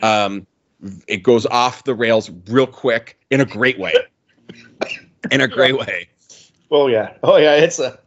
[0.01, 0.45] Um,
[1.07, 3.93] it goes off the rails real quick in a great way.
[5.31, 6.07] in a great way.
[6.69, 7.13] Oh yeah.
[7.23, 7.55] Oh yeah.
[7.55, 7.99] It's a.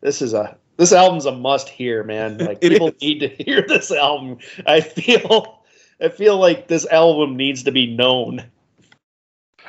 [0.00, 0.56] This is a.
[0.78, 2.38] This album's a must hear, man.
[2.46, 4.38] Like people need to hear this album.
[4.66, 5.62] I feel.
[6.00, 8.44] I feel like this album needs to be known.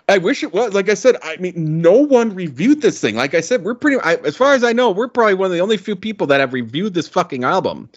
[0.10, 0.74] I wish it was.
[0.74, 3.16] Like I said, I mean, no one reviewed this thing.
[3.16, 3.98] Like I said, we're pretty.
[4.02, 6.40] I, as far as I know, we're probably one of the only few people that
[6.40, 7.90] have reviewed this fucking album.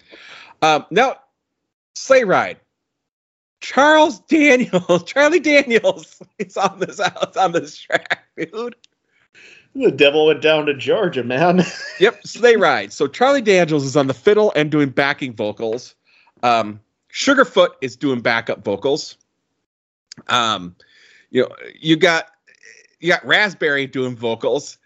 [0.61, 1.17] Um, now,
[1.95, 2.59] Sleigh Ride.
[3.61, 8.75] Charles Daniels, Charlie Daniels, it's on this it's on this track, dude.
[9.75, 11.63] The devil went down to Georgia, man.
[11.99, 12.93] yep, Sleigh Ride.
[12.93, 15.95] So Charlie Daniels is on the fiddle and doing backing vocals.
[16.43, 16.79] Um,
[17.11, 19.17] Sugarfoot is doing backup vocals.
[20.27, 20.75] Um,
[21.33, 22.29] you know, you got
[23.01, 24.77] you got Raspberry doing vocals.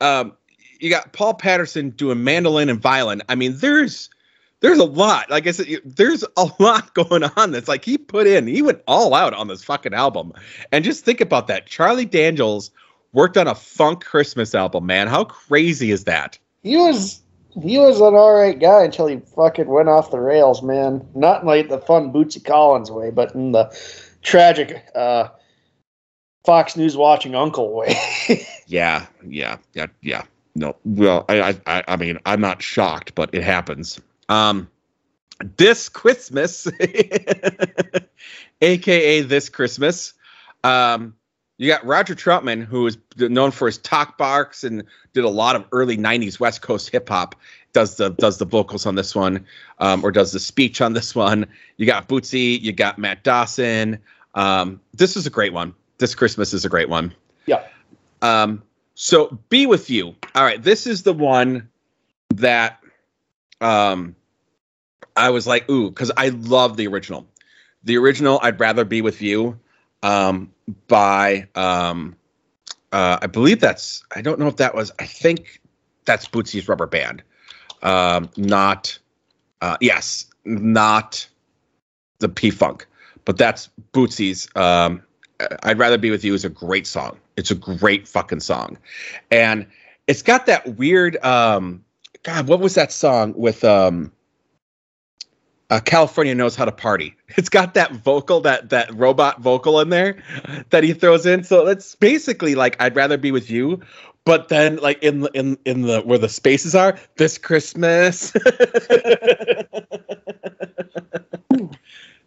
[0.00, 0.32] Um,
[0.80, 3.22] you got Paul Patterson doing mandolin and violin.
[3.28, 4.10] I mean, there's
[4.58, 5.30] there's a lot.
[5.30, 7.52] Like I said, there's a lot going on.
[7.52, 10.32] That's like he put in, he went all out on this fucking album.
[10.72, 11.66] And just think about that.
[11.66, 12.72] Charlie Daniels
[13.12, 15.06] worked on a funk Christmas album, man.
[15.06, 16.38] How crazy is that?
[16.62, 17.22] he was
[17.62, 21.06] he was an all right guy until he fucking went off the rails, man.
[21.14, 23.76] Not in like the fun Bootsy Collins way, but in the
[24.22, 25.28] tragic uh,
[26.44, 27.96] Fox News watching uncle way.
[28.66, 30.22] yeah, yeah, yeah, yeah.
[30.54, 34.00] No, well, I, I, I mean, I'm not shocked, but it happens.
[34.28, 34.68] Um,
[35.56, 36.66] this Christmas,
[38.60, 40.12] aka this Christmas,
[40.64, 41.14] um,
[41.58, 45.56] you got Roger Troutman, who is known for his talk box and did a lot
[45.56, 47.36] of early '90s West Coast hip hop.
[47.72, 49.46] Does the does the vocals on this one,
[49.78, 51.46] um, or does the speech on this one?
[51.76, 53.98] You got Bootsy, you got Matt Dawson.
[54.34, 55.74] Um, this is a great one.
[56.00, 57.14] This Christmas is a great one.
[57.44, 57.62] Yeah.
[58.22, 58.62] Um,
[58.94, 60.16] so be with you.
[60.34, 61.68] All right, this is the one
[62.34, 62.82] that
[63.60, 64.16] um,
[65.14, 67.26] I was like, ooh, because I love the original.
[67.84, 69.58] The original, I'd rather be with you
[70.02, 70.50] um,
[70.88, 72.16] by um,
[72.92, 75.60] uh, I believe that's I don't know if that was I think
[76.06, 77.22] that's Bootsy's Rubber Band,
[77.82, 78.98] um, not
[79.60, 81.28] uh, yes, not
[82.20, 82.86] the P Funk,
[83.26, 84.48] but that's Bootsy's.
[84.56, 85.02] Um,
[85.62, 87.18] I'd rather be with you is a great song.
[87.36, 88.78] It's a great fucking song,
[89.30, 89.66] and
[90.06, 91.22] it's got that weird.
[91.24, 91.84] Um,
[92.22, 93.64] God, what was that song with?
[93.64, 94.12] Um,
[95.70, 97.14] uh, California knows how to party.
[97.36, 100.20] It's got that vocal, that that robot vocal in there
[100.70, 101.44] that he throws in.
[101.44, 103.80] So it's basically like I'd rather be with you,
[104.24, 108.32] but then like in in in the where the spaces are this Christmas.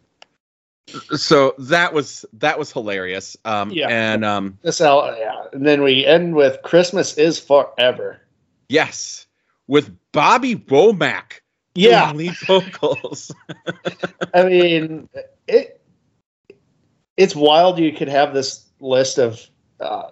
[1.16, 3.38] so that was that was hilarious.
[3.46, 8.20] Um, yeah, and um, this out, yeah, and then we end with Christmas is forever.
[8.70, 9.28] Yes,
[9.68, 11.42] with Bobby Womack
[11.76, 12.12] yeah.
[12.12, 13.32] lead vocals.
[14.34, 15.10] I mean
[15.48, 15.82] it
[17.18, 19.42] it's wild you could have this list of
[19.80, 20.10] uh,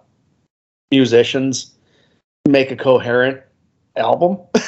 [0.92, 1.76] musicians
[2.48, 3.42] make a coherent
[3.96, 4.38] album.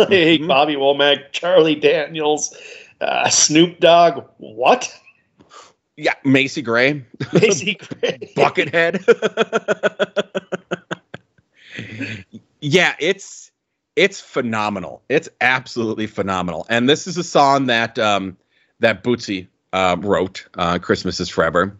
[0.00, 0.46] Like mm-hmm.
[0.46, 2.56] bobby womack charlie daniels
[3.00, 4.88] uh, snoop dogg what
[5.98, 9.04] yeah macy gray macy gray buckethead
[12.60, 13.48] yeah it's
[13.98, 15.02] it's phenomenal.
[15.08, 16.66] It's absolutely phenomenal.
[16.70, 18.36] And this is a song that um,
[18.78, 20.46] that Bootsy uh, wrote.
[20.54, 21.76] Uh, Christmas is forever.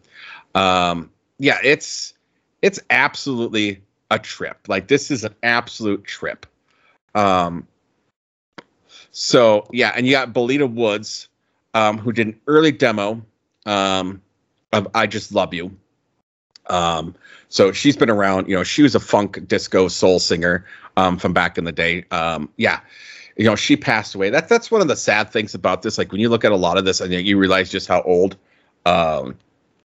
[0.53, 2.13] Um, yeah, it's
[2.61, 4.67] it's absolutely a trip.
[4.67, 6.45] Like this is an absolute trip.
[7.15, 7.65] Um,
[9.11, 11.29] so yeah, and you got Belita Woods,
[11.73, 13.25] um, who did an early demo
[13.69, 14.21] um,
[14.73, 15.75] of "I Just Love You."
[16.69, 17.15] Um,
[17.49, 18.47] so she's been around.
[18.47, 20.65] You know, she was a funk disco soul singer
[20.97, 22.05] um, from back in the day.
[22.11, 22.79] Um, yeah,
[23.37, 24.29] you know, she passed away.
[24.29, 25.97] That's that's one of the sad things about this.
[25.97, 28.37] Like when you look at a lot of this, and you realize just how old,
[28.85, 29.35] um,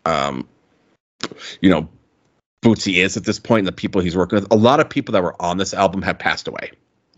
[0.04, 0.48] um,
[1.60, 1.88] you know,
[2.62, 4.50] Bootsy is at this point, and the people he's working with.
[4.50, 6.72] A lot of people that were on this album have passed away.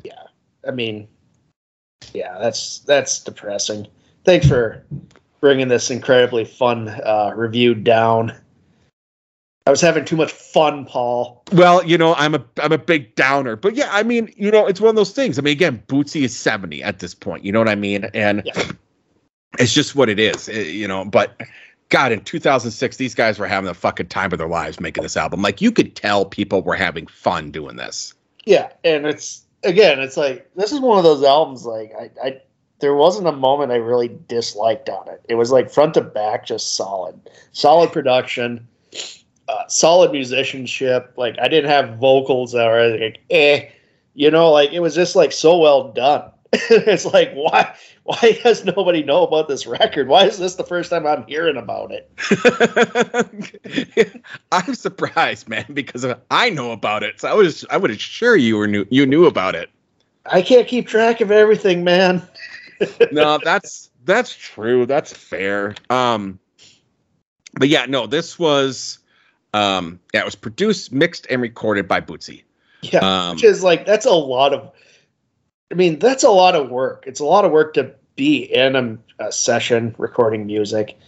[0.04, 0.22] Yeah,
[0.66, 1.08] I mean,
[2.12, 3.86] yeah, that's that's depressing.
[4.24, 4.84] Thanks for
[5.40, 8.34] bringing this incredibly fun uh, review down.
[9.66, 11.42] I was having too much fun, Paul.
[11.52, 14.66] Well, you know, I'm a I'm a big downer, but yeah, I mean, you know,
[14.66, 15.38] it's one of those things.
[15.38, 17.44] I mean, again, Bootsy is 70 at this point.
[17.44, 18.04] You know what I mean?
[18.14, 18.70] And yeah.
[19.58, 21.04] it's just what it is, it, you know.
[21.04, 21.40] But
[21.88, 25.16] God, in 2006, these guys were having the fucking time of their lives making this
[25.16, 25.42] album.
[25.42, 28.14] Like you could tell people were having fun doing this.
[28.44, 31.66] Yeah, and it's again, it's like this is one of those albums.
[31.66, 32.40] Like I, I
[32.80, 35.22] there wasn't a moment I really disliked on it.
[35.28, 37.18] It was like front to back, just solid,
[37.52, 38.66] solid production
[39.48, 41.12] uh, solid musicianship.
[41.16, 43.68] Like I didn't have vocals that were like eh,
[44.14, 46.30] you know, like it was just like so well done.
[46.52, 50.08] it's like why why does nobody know about this record?
[50.08, 52.10] Why is this the first time I'm hearing about it?
[54.52, 57.20] I'm surprised, man, because I know about it.
[57.20, 59.70] So I was I would assure you were knew you knew about it.
[60.32, 62.20] I can't keep track of everything, man.
[63.12, 64.86] no, that's that's true.
[64.86, 65.74] That's fair.
[65.90, 66.38] Um
[67.54, 68.98] but yeah, no, this was
[69.56, 72.42] um, yeah, it was produced, mixed, and recorded by Bootsy.
[72.82, 74.70] Yeah, um, which is like that's a lot of.
[75.70, 77.04] I mean, that's a lot of work.
[77.06, 80.98] It's a lot of work to be in a, a session recording music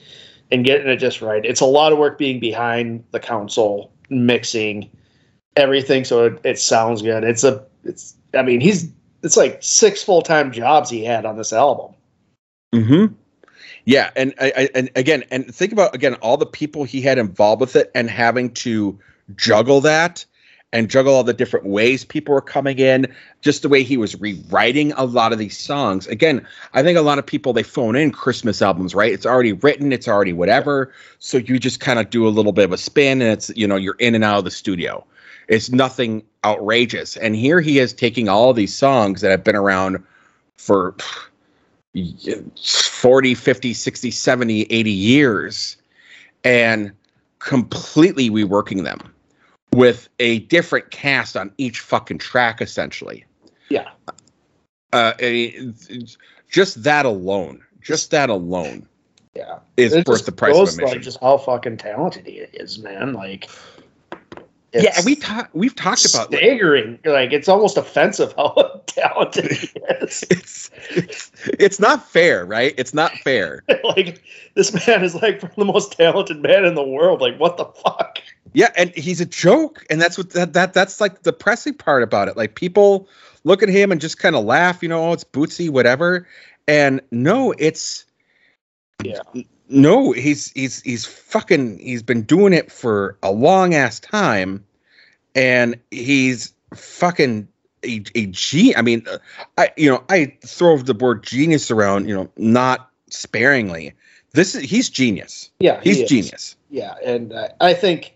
[0.51, 1.45] and getting it just right.
[1.45, 4.91] It's a lot of work being behind the console, mixing
[5.57, 7.25] everything so it, it sounds good.
[7.25, 7.65] It's a.
[7.85, 8.17] It's.
[8.35, 8.91] I mean, he's.
[9.23, 11.95] It's like six full time jobs he had on this album.
[12.75, 13.07] Hmm.
[13.85, 17.61] Yeah, and I, and again, and think about again all the people he had involved
[17.61, 18.99] with it, and having to
[19.35, 20.27] juggle that,
[20.73, 23.07] and juggle all the different ways people were coming in,
[23.41, 26.07] just the way he was rewriting a lot of these songs.
[26.07, 29.13] Again, I think a lot of people they phone in Christmas albums, right?
[29.13, 30.93] It's already written, it's already whatever.
[31.19, 33.67] So you just kind of do a little bit of a spin and it's, you
[33.67, 35.07] know, you're in and out of the studio.
[35.49, 37.17] It's nothing outrageous.
[37.17, 40.03] And here he is taking all these songs that have been around
[40.57, 40.95] for
[42.57, 45.77] 40, 50, 60, 70, 80 years
[46.45, 46.93] and
[47.39, 48.99] completely reworking them
[49.73, 53.25] with a different cast on each fucking track, essentially.
[53.69, 53.91] Yeah.
[54.93, 55.13] Uh,
[56.49, 58.89] just that alone, just that alone,
[59.35, 60.85] yeah, is it worth the price of admission.
[60.87, 63.13] Like just how fucking talented he is, man.
[63.13, 63.51] Like,
[64.73, 65.55] yeah, we talked.
[65.55, 66.99] We've talked about staggering.
[67.05, 69.69] Like, like, it's almost offensive how talented he
[70.01, 70.25] is.
[70.31, 72.75] it's, it's it's not fair, right?
[72.77, 73.65] It's not fair.
[73.85, 74.23] like
[74.55, 77.21] this man is like the most talented man in the world.
[77.21, 78.19] Like, what the fuck?
[78.53, 82.03] Yeah, and he's a joke, and that's what that that that's like the depressing part
[82.03, 82.37] about it.
[82.37, 83.09] Like people
[83.45, 86.27] look at him and just kind of laugh, you know, oh, it's Bootsy, whatever.
[86.67, 88.05] And no, it's
[89.03, 89.21] yeah.
[89.69, 94.65] No, he's he's he's fucking he's been doing it for a long ass time,
[95.35, 97.49] and he's fucking
[97.85, 98.75] a, a G.
[98.75, 99.07] I mean,
[99.57, 103.93] I you know I throw the word genius around, you know, not sparingly.
[104.33, 105.51] This is he's genius.
[105.61, 106.57] Yeah, he's he genius.
[106.71, 108.15] Yeah, and uh, I think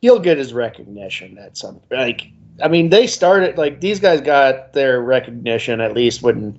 [0.00, 2.28] he'll get his recognition at some like
[2.62, 6.58] I mean they started like these guys got their recognition at least when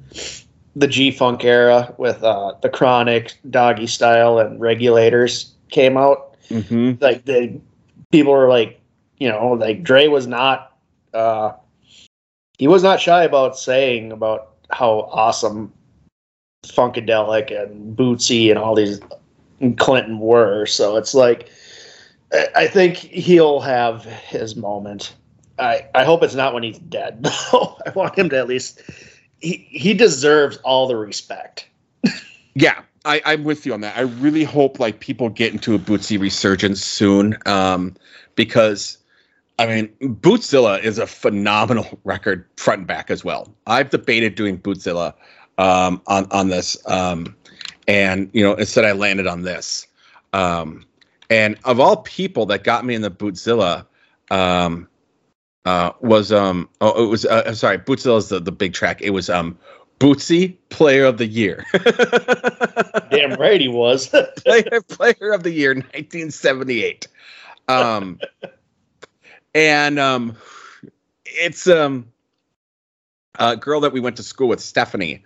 [0.77, 6.35] the G Funk era with uh, the Chronic, Doggystyle, and Regulators came out.
[6.49, 7.03] Mm-hmm.
[7.03, 7.59] Like the
[8.11, 8.79] people were like,
[9.17, 10.77] you know, like Dre was not,
[11.15, 11.53] uh,
[12.59, 15.73] he was not shy about saying about how awesome
[16.65, 18.99] Funkadelic and Bootsy and all these
[19.59, 20.67] and Clinton were.
[20.67, 21.49] So it's like
[22.55, 25.15] I think he'll have his moment.
[25.59, 27.19] I, I hope it's not when he's dead.
[27.53, 28.81] I want him to at least
[29.39, 31.67] he he deserves all the respect.
[32.55, 33.97] yeah, I, I'm with you on that.
[33.97, 37.37] I really hope like people get into a Bootsy resurgence soon.
[37.45, 37.95] Um,
[38.35, 38.97] because
[39.59, 43.53] I mean, Bootzilla is a phenomenal record front and back as well.
[43.65, 45.13] I've debated doing Bootzilla
[45.57, 47.35] um, on on this, um,
[47.87, 49.87] and you know, instead I landed on this.
[50.33, 50.85] Um,
[51.29, 53.85] and of all people that got me in the Bootzilla,
[54.29, 54.87] um,
[55.67, 59.01] uh, was um oh it was uh, sorry Bootzilla is the, the big track.
[59.01, 59.57] It was um
[59.99, 61.65] Bootsy Player of the Year.
[63.11, 64.07] Damn right he was.
[64.37, 67.09] player Player of the Year, 1978.
[67.67, 68.21] Um,
[69.53, 70.37] and um,
[71.25, 72.13] it's um
[73.37, 75.25] a girl that we went to school with, Stephanie.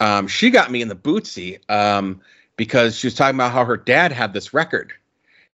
[0.00, 2.20] Um, she got me in the Bootsy um
[2.56, 4.92] because she was talking about how her dad had this record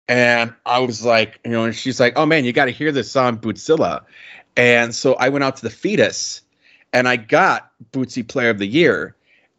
[0.08, 2.92] and I was like, you know, and she's like, oh man, you got to hear
[2.92, 4.04] this song, Bootzilla.
[4.56, 6.42] And so I went out to the fetus
[6.92, 9.16] and I got Bootsy Player of the Year.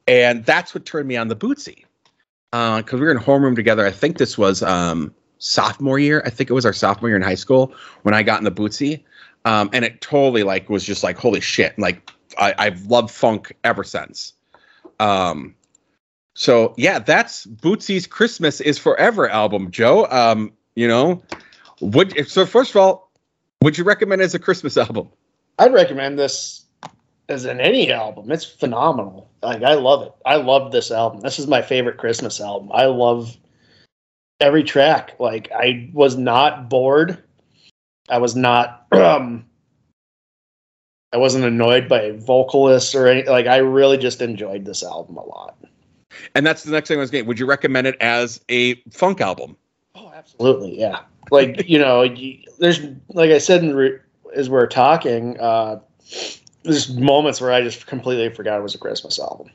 [0.07, 1.85] And that's what turned me on the Bootsy.
[2.51, 3.85] Because uh, we were in homeroom together.
[3.85, 6.23] I think this was um, sophomore year.
[6.25, 8.53] I think it was our sophomore year in high school when I got in the
[8.53, 9.03] Bootsy.
[9.45, 11.77] Um, and it totally like was just like, holy shit.
[11.79, 14.35] Like I, I've loved funk ever since.
[15.01, 15.55] Um,
[16.35, 20.07] so yeah, that's Bootsy's Christmas is Forever album, Joe.
[20.07, 21.23] Um, you know,
[21.81, 23.11] would so first of all,
[23.63, 25.09] would you recommend as a Christmas album?
[25.59, 26.65] I'd recommend this
[27.29, 28.31] as an any album.
[28.31, 29.31] It's phenomenal.
[29.43, 30.13] Like I love it.
[30.27, 31.21] I love this album.
[31.21, 32.71] This is my favorite Christmas album.
[32.73, 33.37] I love
[34.41, 35.15] every track.
[35.21, 37.23] Like I was not bored.
[38.09, 39.45] I was not um
[41.13, 43.31] I wasn't annoyed by vocalists or anything.
[43.31, 45.57] Like I really just enjoyed this album a lot.
[46.35, 47.27] And that's the next thing I was getting.
[47.27, 49.57] Would you recommend it as a funk album?
[49.95, 50.79] Oh, absolutely.
[50.79, 51.01] Yeah.
[51.31, 52.07] Like, you know,
[52.59, 53.99] there's, like I said, re-
[54.37, 55.81] as we are talking, uh,
[56.65, 59.49] there's moments where I just completely forgot it was a Christmas album.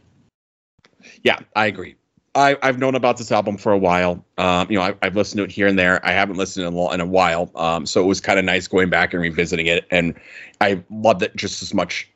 [1.24, 1.95] Yeah, I agree.
[2.36, 4.24] I, have known about this album for a while.
[4.38, 6.05] Um, you know, I, have listened to it here and there.
[6.05, 8.68] I haven't listened in a, in a while, um, so it was kind of nice
[8.68, 9.86] going back and revisiting it.
[9.91, 10.14] And
[10.62, 12.10] I loved it just as much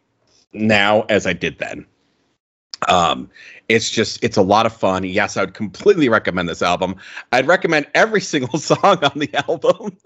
[0.54, 1.86] now as I did then.
[2.90, 3.30] Um,
[3.70, 5.04] it's just it's a lot of fun.
[5.04, 6.96] Yes, I would completely recommend this album.
[7.32, 9.98] I'd recommend every single song on the album.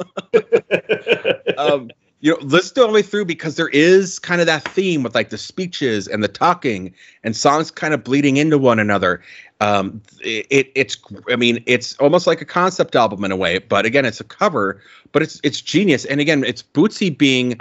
[1.58, 5.04] um, you know, listen all the way through because there is kind of that theme
[5.04, 9.22] with like the speeches and the talking and songs kind of bleeding into one another.
[9.62, 10.98] Um, it, it's,
[11.30, 14.24] I mean, it's almost like a concept album in a way, but again, it's a
[14.24, 16.06] cover, but it's it's genius.
[16.06, 17.60] And again, it's Bootsy being,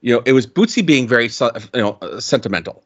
[0.00, 1.30] you know, it was Bootsy being very,
[1.74, 2.82] you know, sentimental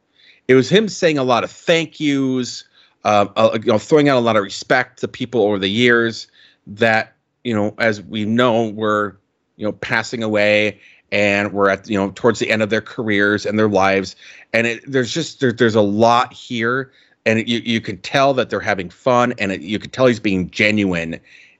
[0.47, 2.63] it was him saying a lot of thank yous,
[3.03, 6.27] uh, uh, you know, throwing out a lot of respect to people over the years
[6.65, 9.17] that you know, as we know, were
[9.55, 10.79] you know passing away,
[11.11, 14.15] and we're at you know towards the end of their careers and their lives.
[14.53, 16.91] And it, there's just there, there's a lot here.
[17.25, 20.05] And it, you you can tell that they're having fun and it, you can tell
[20.05, 21.19] he's being genuine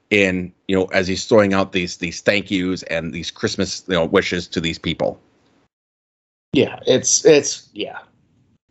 [0.10, 3.94] in you know as he's throwing out these these thank yous and these christmas you
[3.94, 5.20] know wishes to these people.
[6.54, 8.00] Yeah it's it's yeah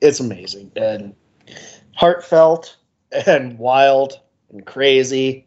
[0.00, 1.14] it's amazing and
[1.94, 2.76] heartfelt
[3.26, 4.20] and wild
[4.50, 5.46] and crazy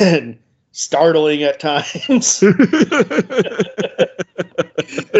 [0.00, 0.38] and
[0.72, 2.42] startling at times.
[2.42, 2.54] in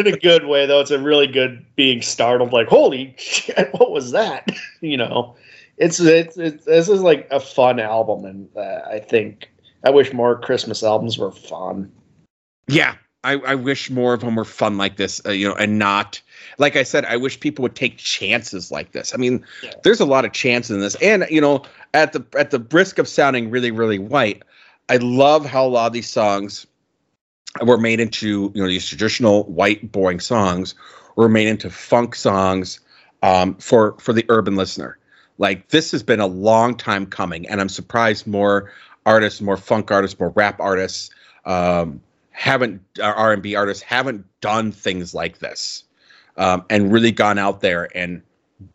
[0.07, 0.81] a good way, though.
[0.81, 4.51] It's a really good being startled, like, holy shit, what was that?
[4.81, 5.37] you know,
[5.77, 8.25] it's, it's, it's, this is like a fun album.
[8.25, 9.51] And uh, I think
[9.85, 11.93] I wish more Christmas albums were fun.
[12.69, 12.97] Yeah.
[13.25, 16.21] I, I wish more of them were fun like this, uh, you know, and not
[16.59, 17.05] like I said.
[17.05, 19.15] I wish people would take chances like this.
[19.15, 19.71] I mean, yeah.
[19.85, 21.63] there's a lot of chances in this, and you know,
[21.95, 24.43] at the at the risk of sounding really really white,
[24.89, 26.67] I love how a lot of these songs
[27.65, 30.75] were made into you know these traditional white boring songs
[31.17, 32.81] were made into funk songs
[33.23, 34.99] um, for for the urban listener.
[35.39, 38.73] Like this has been a long time coming, and I'm surprised more
[39.07, 41.11] artists, more funk artists, more rap artists,
[41.45, 42.01] um,
[42.33, 45.85] haven't uh, R&B artists haven't done things like this,
[46.37, 48.23] um, and really gone out there and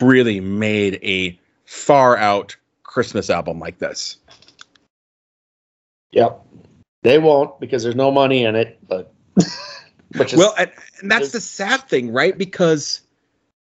[0.01, 4.18] really made a far out Christmas album like this.
[6.12, 6.41] Yep.
[7.03, 9.14] They won't because there's no money in it, but
[10.18, 12.38] which is, well, and, and that's the sad thing, right?
[12.38, 13.01] Because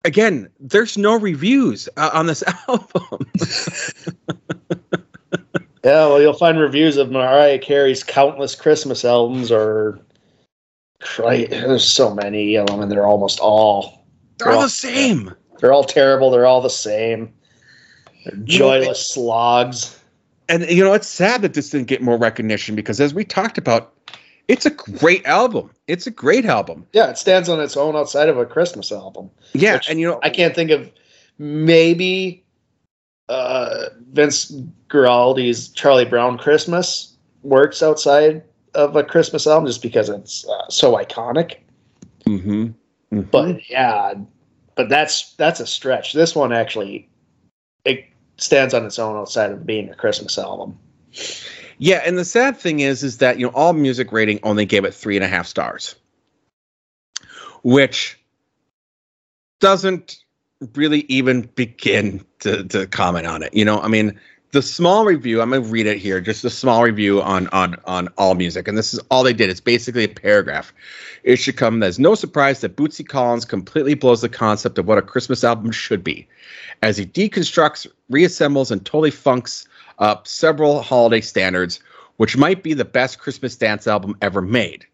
[0.04, 3.30] again, there's no reviews uh, on this album.
[5.84, 9.98] yeah, well, you'll find reviews of Mariah Carey's countless Christmas albums, or
[11.18, 14.04] right, there's so many of them, and they're almost all
[14.38, 15.34] they're, they're all, all, the same.
[15.58, 16.30] They're all terrible.
[16.30, 17.32] They're all the same.
[18.24, 20.00] They're joyless slogs
[20.50, 23.56] and you know it's sad that this didn't get more recognition because as we talked
[23.56, 23.94] about
[24.48, 28.28] it's a great album it's a great album yeah it stands on its own outside
[28.28, 30.90] of a christmas album yeah and you know i can't think of
[31.38, 32.44] maybe
[33.30, 34.52] uh, vince
[34.88, 38.42] guaraldi's charlie brown christmas works outside
[38.74, 41.56] of a christmas album just because it's uh, so iconic
[42.26, 42.66] mm-hmm.
[43.12, 43.20] Mm-hmm.
[43.30, 44.14] but yeah
[44.74, 47.08] but that's that's a stretch this one actually
[47.84, 48.04] it
[48.40, 50.78] stands on its own outside of being a Christmas album.
[51.78, 54.84] Yeah, and the sad thing is, is that you know all music rating only gave
[54.84, 55.94] it three and a half stars,
[57.62, 58.18] which
[59.60, 60.18] doesn't
[60.74, 63.54] really even begin to to comment on it.
[63.54, 64.18] You know, I mean,
[64.52, 65.40] the small review.
[65.40, 66.20] I'm gonna read it here.
[66.20, 69.50] Just a small review on on on AllMusic, and this is all they did.
[69.50, 70.72] It's basically a paragraph.
[71.22, 74.98] It should come as no surprise that Bootsy Collins completely blows the concept of what
[74.98, 76.26] a Christmas album should be
[76.82, 79.66] as he deconstructs, reassembles, and totally funks
[79.98, 81.80] up several holiday standards,
[82.16, 84.86] which might be the best Christmas dance album ever made.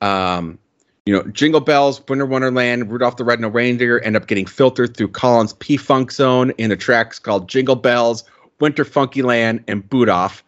[0.00, 0.58] Um,
[1.06, 5.08] you know, Jingle Bells, Winter Wonderland, Rudolph the Red-Nosed Reindeer end up getting filtered through
[5.08, 8.24] Collins' P-Funk zone in the tracks called Jingle Bells,
[8.60, 10.42] Winter Funky Land, and Boot Off.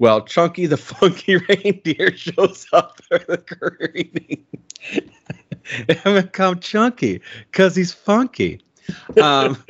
[0.00, 4.44] Well, Chunky the Funky Reindeer shows up for the greeting.
[5.88, 8.60] haven't come Chunky because he's funky.
[9.22, 9.62] Um,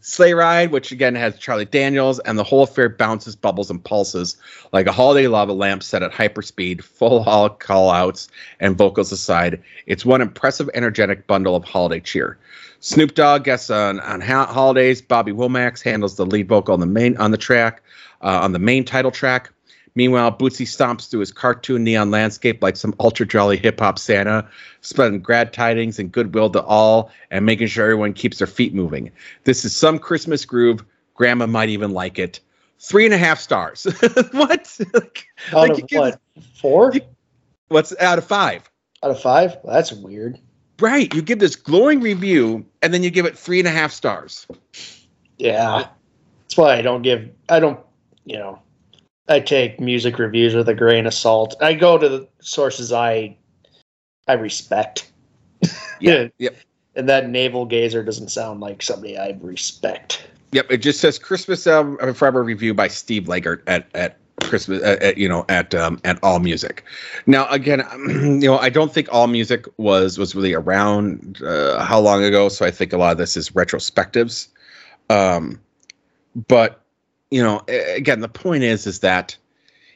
[0.00, 4.36] Sleigh Ride, which again has Charlie Daniels, and the whole affair bounces, bubbles, and pulses
[4.72, 8.28] like a holiday lava lamp set at hyperspeed, full hall call outs,
[8.60, 9.62] and vocals aside.
[9.86, 12.38] It's one impressive, energetic bundle of holiday cheer.
[12.80, 15.02] Snoop Dogg guests on, on holidays.
[15.02, 17.82] Bobby Womack handles the lead vocal on the main on the track,
[18.22, 19.50] uh, on the main title track.
[19.94, 24.48] Meanwhile, Bootsy stomps through his cartoon neon landscape like some ultra jolly hip hop Santa,
[24.80, 29.10] spreading glad tidings and goodwill to all and making sure everyone keeps their feet moving.
[29.44, 30.84] This is some Christmas groove.
[31.14, 32.40] Grandma might even like it.
[32.80, 33.84] Three and a half stars.
[34.32, 34.78] what?
[34.94, 36.20] like, out like of what?
[36.60, 36.92] Four?
[36.94, 37.00] You,
[37.68, 38.70] what's out of five?
[39.02, 39.58] Out of five?
[39.62, 40.38] Well, that's weird.
[40.80, 41.12] Right.
[41.12, 44.46] You give this glowing review and then you give it three and a half stars.
[45.38, 45.88] Yeah.
[46.44, 47.80] That's why I don't give, I don't,
[48.24, 48.60] you know,
[49.28, 51.54] I take music reviews with a grain of salt.
[51.60, 53.36] I go to the sources I
[54.26, 55.10] I respect.
[56.00, 56.28] Yeah.
[56.38, 56.54] yep.
[56.94, 60.28] And that navel gazer doesn't sound like somebody I respect.
[60.52, 60.70] Yep.
[60.70, 65.02] It just says Christmas album uh, Forever review by Steve Leggett at at Christmas at,
[65.02, 66.80] at, you know at um, at AllMusic.
[67.26, 67.82] Now again,
[68.40, 72.64] you know I don't think AllMusic was was really around uh, how long ago, so
[72.64, 74.48] I think a lot of this is retrospectives.
[75.10, 75.60] Um,
[76.46, 76.84] but
[77.30, 79.36] you know, again, the point is, is that,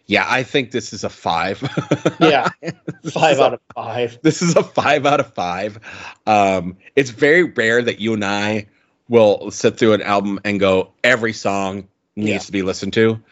[0.07, 1.63] yeah, I think this is a five.
[2.21, 2.49] yeah,
[3.11, 4.19] five out a, of five.
[4.23, 5.79] This is a five out of five.
[6.27, 8.67] Um, it's very rare that you and I
[9.09, 12.39] will sit through an album and go, every song needs yeah.
[12.39, 13.23] to be listened to.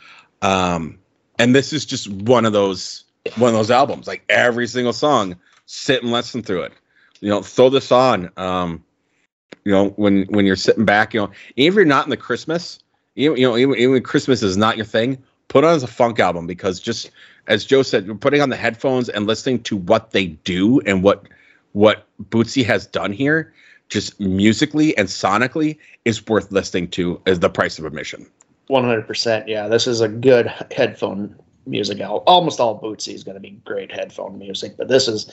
[0.42, 0.98] Um,
[1.38, 3.05] and this is just one of those
[3.36, 4.07] one of those albums.
[4.07, 5.36] Like every single song,
[5.66, 6.72] sit and listen through it.
[7.20, 8.30] You know, throw this on.
[8.36, 8.84] Um,
[9.64, 12.16] you know, when when you're sitting back, you know, even if you're not in the
[12.16, 12.78] Christmas,
[13.16, 15.88] even you know, even, even when Christmas is not your thing, put on as a
[15.88, 17.11] funk album because just
[17.46, 21.26] as Joe said, putting on the headphones and listening to what they do and what
[21.72, 23.52] what Bootsy has done here,
[23.88, 28.26] just musically and sonically, is worth listening to as the price of admission.
[28.68, 29.48] One hundred percent.
[29.48, 31.34] Yeah, this is a good headphone
[31.66, 32.22] music album.
[32.26, 35.30] Almost all Bootsy is going to be great headphone music, but this is,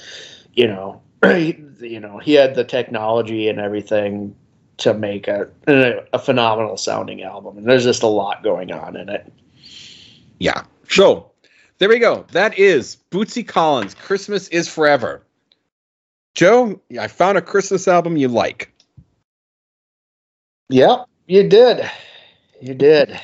[0.53, 4.36] you know, you know, he had the technology and everything
[4.78, 5.49] to make a,
[6.13, 9.32] a phenomenal sounding album, and there's just a lot going on in it.
[10.39, 10.63] Yeah.
[10.89, 11.32] So
[11.80, 12.25] there we go.
[12.32, 13.95] That is Bootsy Collins.
[13.95, 15.23] Christmas is forever.
[16.36, 18.71] Joe, I found a Christmas album you like.
[20.69, 21.89] Yep, you did.
[22.61, 23.19] You did.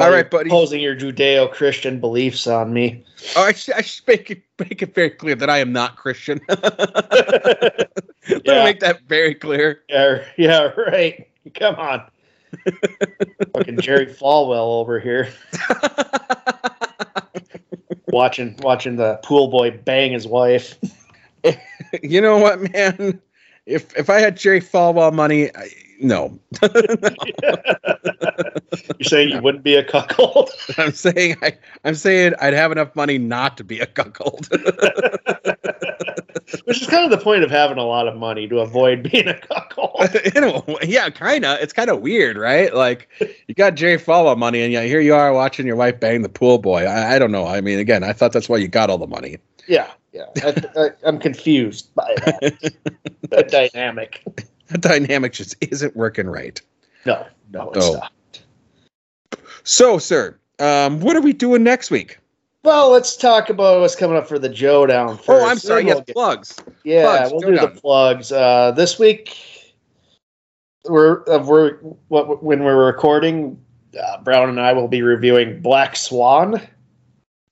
[0.00, 0.48] All right, buddy.
[0.48, 3.04] Imposing your Judeo-Christian beliefs on me.
[3.36, 5.96] Oh, I should, I should make it make it very clear that I am not
[5.96, 6.40] Christian.
[6.48, 7.90] Let
[8.44, 8.58] yeah.
[8.58, 9.82] me make that very clear.
[9.88, 11.26] Yeah, yeah, right.
[11.54, 12.02] Come on.
[13.54, 15.28] Fucking Jerry Falwell over here.
[18.08, 20.78] watching watching the pool boy bang his wife.
[22.02, 23.20] you know what, man?
[23.66, 25.68] If if I had Jerry Falwell money, I,
[26.00, 26.38] no.
[26.62, 26.72] You're
[29.02, 30.50] saying you wouldn't be a cuckold?
[30.78, 34.48] I'm saying I, I'm saying I'd have enough money not to be a cuckold.
[36.64, 39.28] Which is kind of the point of having a lot of money to avoid being
[39.28, 40.08] a cuckold.
[40.34, 41.60] you know, yeah, kind of.
[41.60, 42.74] It's kind of weird, right?
[42.74, 43.08] Like
[43.46, 46.28] you got Jerry Falwell money, and yeah, here you are watching your wife bang the
[46.28, 46.84] pool boy.
[46.86, 47.46] I, I don't know.
[47.46, 49.38] I mean, again, I thought that's why you got all the money.
[49.68, 50.26] Yeah, yeah.
[50.76, 52.72] I, am confused by that,
[53.30, 54.24] that dynamic.
[54.70, 56.60] That dynamic just isn't working right.
[57.04, 57.94] No, no, it's oh.
[57.94, 58.12] not.
[59.64, 62.18] So, sir, um, what are we doing next week?
[62.62, 65.28] Well, let's talk about what's coming up for the Joe Down first.
[65.28, 65.84] Oh, I'm sorry.
[65.84, 66.56] We'll yes, get, plugs.
[66.84, 67.74] Yeah, plugs, we'll do down.
[67.74, 68.32] the plugs.
[68.32, 69.74] Uh, this week,
[70.84, 71.74] we're uh, we're
[72.08, 73.60] what, when we're recording.
[74.00, 76.60] Uh, Brown and I will be reviewing Black Swan.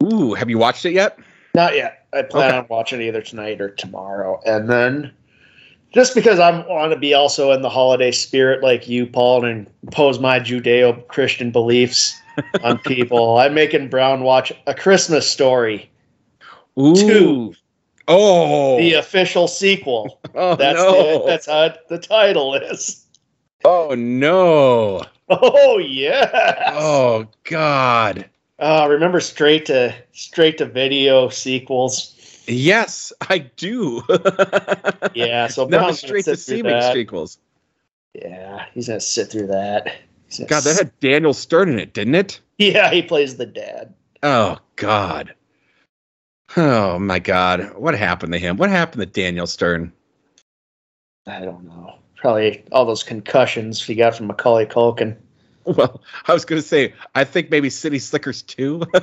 [0.04, 1.18] Ooh, have you watched it yet?
[1.54, 2.06] Not yet.
[2.12, 2.58] I plan okay.
[2.58, 5.12] on watching either tonight or tomorrow, and then
[5.92, 9.70] just because I want to be also in the holiday spirit like you, Paul, and
[9.82, 12.20] impose my Judeo Christian beliefs
[12.62, 15.90] on people, I'm making Brown watch A Christmas Story
[16.78, 16.94] Ooh.
[16.94, 17.54] 2.
[18.08, 18.78] Oh.
[18.78, 20.20] The official sequel.
[20.34, 21.20] oh, that's no.
[21.20, 23.04] The, that's how the title is.
[23.64, 25.02] Oh, no.
[25.30, 26.70] Oh, yeah.
[26.72, 28.30] Oh, God.
[28.58, 32.17] Uh, remember straight to straight to video sequels.
[32.48, 34.02] Yes, I do.
[35.14, 37.38] yeah, so now straight to seeming sequels.
[38.14, 39.96] Yeah, he's gonna sit through that.
[40.46, 42.40] God, that had Daniel Stern in it, didn't it?
[42.58, 43.94] Yeah, he plays the dad.
[44.22, 45.34] Oh God.
[46.56, 48.56] Oh my God, what happened to him?
[48.56, 49.92] What happened to Daniel Stern?
[51.26, 51.96] I don't know.
[52.16, 55.16] Probably all those concussions he got from Macaulay Culkin.
[55.76, 58.82] Well, I was going to say, I think maybe City Slickers too.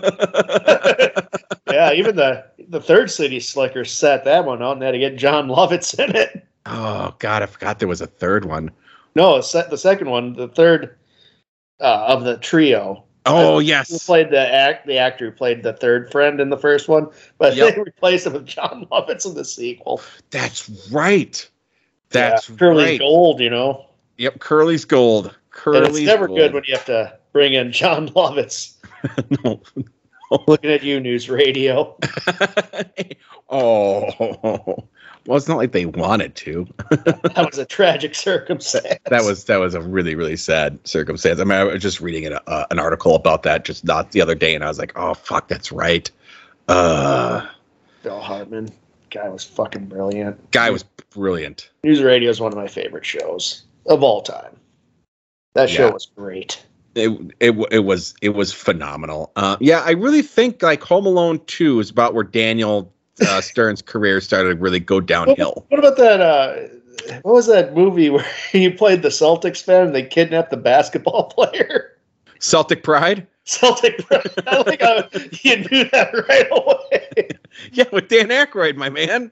[1.70, 4.80] yeah, even the the third City Slickers set that one on.
[4.80, 6.48] They had to get Jon Lovitz in it.
[6.66, 8.72] Oh God, I forgot there was a third one.
[9.14, 10.98] No, the second one, the third
[11.80, 13.04] uh, of the trio.
[13.28, 16.58] Oh yes, who played the act the actor who played the third friend in the
[16.58, 17.76] first one, but yep.
[17.76, 20.02] they replaced him with Jon Lovitz in the sequel.
[20.32, 21.48] That's right.
[22.10, 23.00] That's yeah, Curly right.
[23.00, 23.86] Gold, you know.
[24.18, 25.36] Yep, Curly's Gold.
[25.56, 26.40] Curly's and it's never gold.
[26.40, 28.76] good when you have to bring in Jon Lovitz.
[29.44, 29.62] no,
[30.48, 31.98] Looking at you, News Radio.
[33.50, 34.10] oh,
[35.26, 36.68] well, it's not like they wanted to.
[36.90, 39.00] that was a tragic circumstance.
[39.06, 41.40] That was that was a really really sad circumstance.
[41.40, 44.22] I mean, I was just reading an, uh, an article about that just not the
[44.22, 46.10] other day, and I was like, oh fuck, that's right.
[46.68, 47.48] Uh,
[48.02, 48.70] Phil Hartman,
[49.12, 50.52] guy was fucking brilliant.
[50.52, 51.70] Guy was brilliant.
[51.84, 54.58] News Radio is one of my favorite shows of all time.
[55.56, 55.94] That show yeah.
[55.94, 56.64] was great.
[56.96, 59.32] It, it it was it was phenomenal.
[59.36, 63.82] Uh, yeah, I really think like Home Alone Two is about where Daniel uh, Stern's
[63.82, 65.66] career started to really go downhill.
[65.70, 66.22] What, what about that?
[66.22, 70.58] Uh, what was that movie where he played the Celtics fan and they kidnapped the
[70.58, 71.98] basketball player?
[72.40, 73.26] Celtic Pride.
[73.46, 74.32] Celtic Pride.
[74.48, 75.08] I
[75.42, 77.30] you knew that right away.
[77.72, 79.32] yeah, with Dan Aykroyd, my man.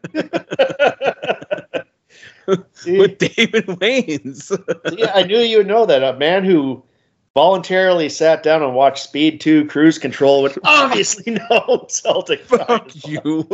[2.48, 4.98] with David Wayans.
[4.98, 6.04] yeah, I knew you would know that.
[6.04, 6.84] A man who
[7.34, 12.42] voluntarily sat down and watched Speed 2 Cruise Control would obviously know Celtic.
[12.42, 13.48] Fuck you.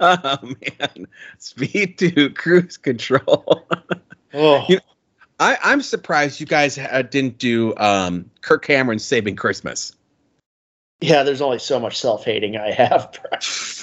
[0.00, 1.06] oh man,
[1.38, 3.66] Speed 2 Cruise Control.
[4.32, 4.64] oh.
[4.68, 4.82] You know,
[5.40, 9.94] I, I'm surprised you guys uh, didn't do um, Kirk Cameron saving Christmas.
[11.00, 13.18] Yeah, there's only so much self hating I have.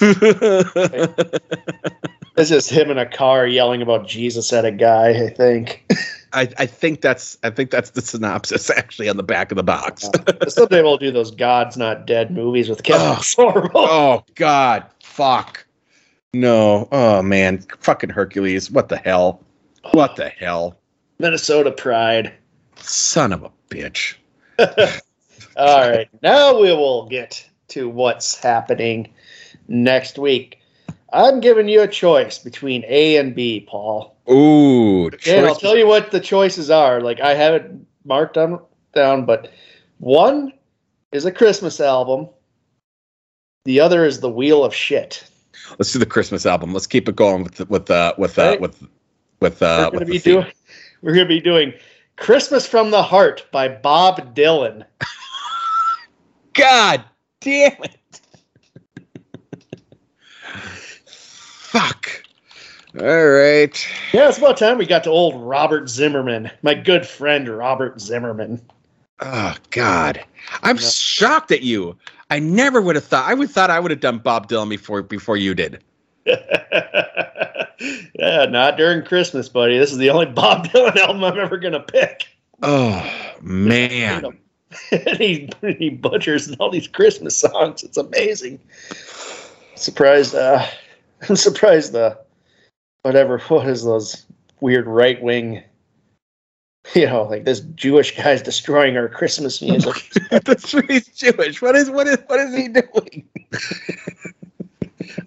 [2.36, 5.10] it's just him in a car yelling about Jesus at a guy.
[5.10, 5.84] I think.
[6.32, 9.62] I, I think that's I think that's the synopsis actually on the back of the
[9.62, 10.08] box.
[10.08, 13.20] uh, someday we'll do those God's Not Dead movies with Kevin Oh.
[13.20, 13.70] Sorbo.
[13.74, 15.64] oh God, fuck.
[16.34, 16.88] No.
[16.90, 18.70] Oh man, fucking Hercules.
[18.70, 19.42] What the hell?
[19.92, 20.78] What the hell?
[21.18, 22.32] Minnesota Pride.
[22.76, 24.14] Son of a bitch.
[25.56, 29.12] All right, now we will get to what's happening
[29.68, 30.58] next week.
[31.12, 34.16] I'm giving you a choice between A and B, Paul.
[34.30, 35.10] Ooh.
[35.26, 37.00] And I'll tell you what the choices are.
[37.00, 37.70] Like I have it
[38.04, 38.60] marked on
[38.94, 39.50] down, but
[39.98, 40.52] one
[41.12, 42.28] is a Christmas album.
[43.64, 45.24] The other is the Wheel of Shit.
[45.78, 46.72] Let's do the Christmas album.
[46.72, 48.60] Let's keep it going with with uh with uh Right.
[48.60, 48.86] with
[49.40, 50.46] with uh we're with gonna be doing.
[51.02, 51.74] We're gonna be doing
[52.16, 54.84] "Christmas from the Heart" by Bob Dylan.
[56.54, 57.04] God
[57.40, 58.20] damn it.
[61.06, 62.24] Fuck.
[62.98, 63.88] All right.
[64.12, 68.60] Yeah, it's about time we got to old Robert Zimmerman, my good friend Robert Zimmerman.
[69.20, 70.22] Oh God.
[70.62, 70.88] I'm Yeah.
[70.88, 71.96] shocked at you.
[72.30, 75.02] I never would have thought I would thought I would have done Bob Dylan before
[75.02, 75.82] before you did.
[76.26, 76.36] yeah,
[78.48, 79.78] not during Christmas, buddy.
[79.78, 82.26] This is the only Bob Dylan album I'm ever gonna pick.
[82.62, 84.38] Oh man.
[84.90, 87.82] And he he butchers all these Christmas songs.
[87.82, 88.60] It's amazing.
[89.74, 90.66] Surprised, uh,
[91.28, 92.18] I'm surprised the
[93.02, 94.26] whatever what is those
[94.60, 95.62] weird right wing.
[96.96, 99.94] You know, like this Jewish guy's destroying our Christmas music.
[100.30, 100.82] That's true.
[100.88, 101.62] He's Jewish.
[101.62, 103.24] What is what is what is he doing?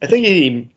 [0.02, 0.70] I think he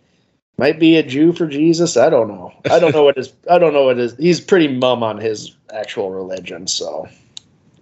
[0.59, 1.97] might be a Jew for Jesus.
[1.97, 2.53] I don't know.
[2.71, 3.33] I don't know what his.
[3.51, 4.17] I don't know what his.
[4.17, 6.67] He's pretty mum on his actual religion.
[6.67, 7.09] So,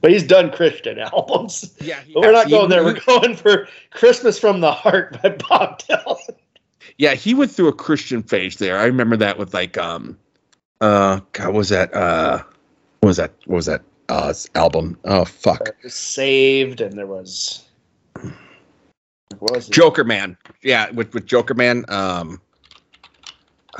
[0.06, 1.74] but he's done Christian albums.
[1.80, 2.84] Yeah, But we're not going there.
[2.84, 6.16] We're going for Christmas from the Heart by Bob Dylan.
[6.96, 8.78] Yeah, he went through a Christian phase there.
[8.78, 10.16] I remember that with like um
[10.80, 12.40] uh God, what was that uh
[13.00, 14.96] what was that what was that uh album?
[15.04, 15.74] Oh fuck.
[15.88, 17.64] Saved, and there was.
[19.40, 19.72] What was it?
[19.72, 20.36] Joker Man.
[20.62, 21.90] Yeah, with with Jokerman.
[21.90, 22.40] Um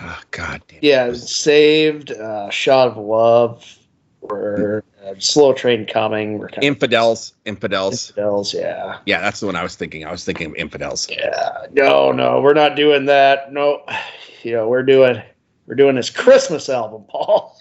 [0.01, 0.81] oh god damn.
[0.83, 3.79] Yeah, Saved, uh, Shot of Love,
[4.23, 6.39] or uh, Slow Train Coming.
[6.39, 7.31] We're kind Infidels.
[7.31, 8.11] of Infidels.
[8.11, 8.55] infidels.
[8.55, 8.99] Yeah.
[9.07, 10.05] Yeah, that's the one I was thinking.
[10.05, 11.09] I was thinking of Infidels.
[11.11, 13.53] Yeah, no, no, we're not doing that.
[13.53, 13.83] No,
[14.43, 15.23] you know, we're doing
[15.67, 17.57] we're doing this Christmas album, Paul.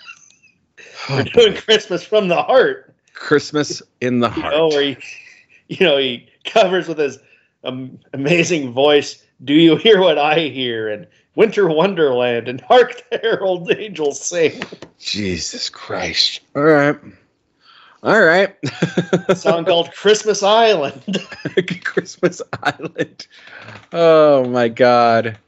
[1.10, 2.93] Oh, We're doing Christmas from the heart.
[3.14, 4.54] Christmas in the You heart.
[4.54, 4.98] know, where he,
[5.68, 7.20] you know, he covers with his
[7.64, 9.24] um, amazing voice.
[9.43, 10.89] Do you hear what I hear?
[10.89, 14.62] And Winter Wonderland and Hark the Herald Angels Sing.
[15.00, 16.41] Jesus Christ.
[16.56, 16.98] All right.
[18.06, 18.56] All right.
[19.28, 21.01] A song called Christmas Island.
[21.84, 23.26] Christmas Island.
[23.91, 25.39] Oh my god.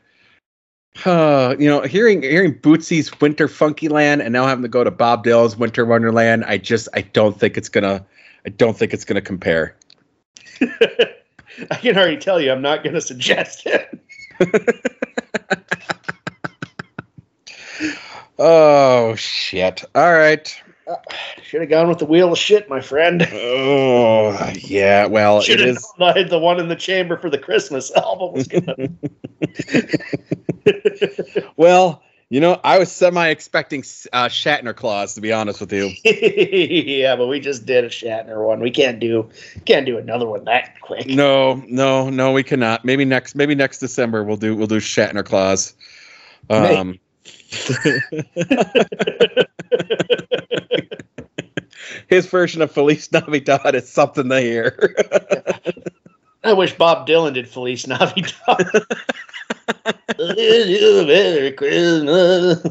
[1.06, 4.90] Uh, you know, hearing hearing Bootsy's Winter Funky Land and now having to go to
[4.90, 8.04] Bob Dylan's Winter Wonderland, I just I don't think it's gonna
[8.44, 9.76] I don't think it's gonna compare.
[10.62, 14.00] I can already tell you, I'm not going to suggest it.
[18.40, 19.84] Oh shit.
[19.96, 20.62] All right.
[21.44, 23.22] Should have gone with the wheel of shit, my friend.
[23.34, 28.34] Oh yeah, well Should it is the one in the chamber for the Christmas album.
[28.34, 28.90] was gonna-
[31.58, 33.82] well, you know, I was semi expecting
[34.12, 35.92] uh, Shatner Claus to be honest with you.
[36.04, 38.60] yeah, but we just did a Shatner one.
[38.60, 39.30] We can't do
[39.66, 41.08] can't do another one that quick.
[41.08, 42.84] No, no, no, we cannot.
[42.84, 45.74] Maybe next, maybe next December we'll do we'll do Shatner Claus.
[46.50, 47.00] Um,
[52.08, 54.96] his version of Feliz Navidad is something to hear.
[56.44, 58.34] I wish Bob Dylan did Feliz Navidad.
[60.18, 62.62] Merry Christmas.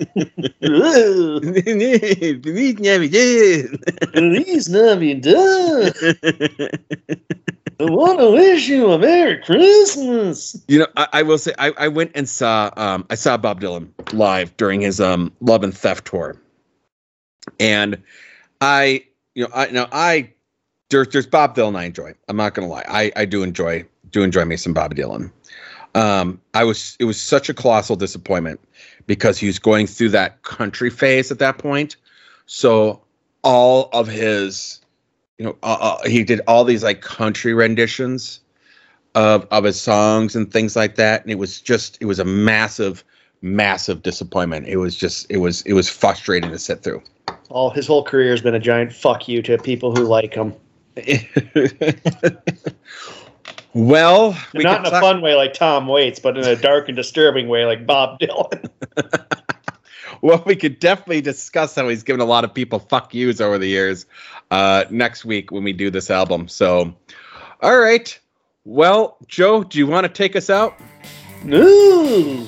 [0.62, 3.78] Feliz Navidad.
[4.12, 5.96] Feliz Navidad.
[7.78, 10.56] I want to wish you a Merry Christmas.
[10.66, 13.60] You know, I, I will say I, I went and saw um I saw Bob
[13.60, 16.40] Dylan live during his um Love and Theft tour,
[17.60, 18.02] and
[18.60, 19.04] I
[19.34, 20.30] you know I now I
[20.90, 22.14] there's there's Bob Dylan I enjoy.
[22.28, 25.30] I'm not gonna lie, I I do enjoy do enjoy me some Bob Dylan.
[25.94, 28.60] Um, I was it was such a colossal disappointment
[29.06, 31.96] because he was going through that country phase at that point.
[32.46, 33.02] So
[33.42, 34.80] all of his,
[35.38, 38.40] you know, uh, uh, he did all these like country renditions
[39.14, 42.24] of of his songs and things like that, and it was just it was a
[42.24, 43.04] massive,
[43.42, 44.66] massive disappointment.
[44.66, 47.02] It was just it was it was frustrating to sit through.
[47.50, 50.54] all his whole career has been a giant fuck you to people who like him.
[53.74, 56.88] well, we not in a talk- fun way like Tom Waits, but in a dark
[56.88, 58.70] and disturbing way like Bob Dylan.
[60.22, 63.58] well, we could definitely discuss how he's given a lot of people fuck yous over
[63.58, 64.06] the years
[64.50, 66.48] uh, next week when we do this album.
[66.48, 66.94] So,
[67.60, 68.18] all right.
[68.64, 70.78] Well, Joe, do you want to take us out?
[71.44, 71.56] No.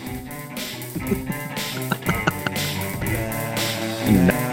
[4.11, 4.48] no.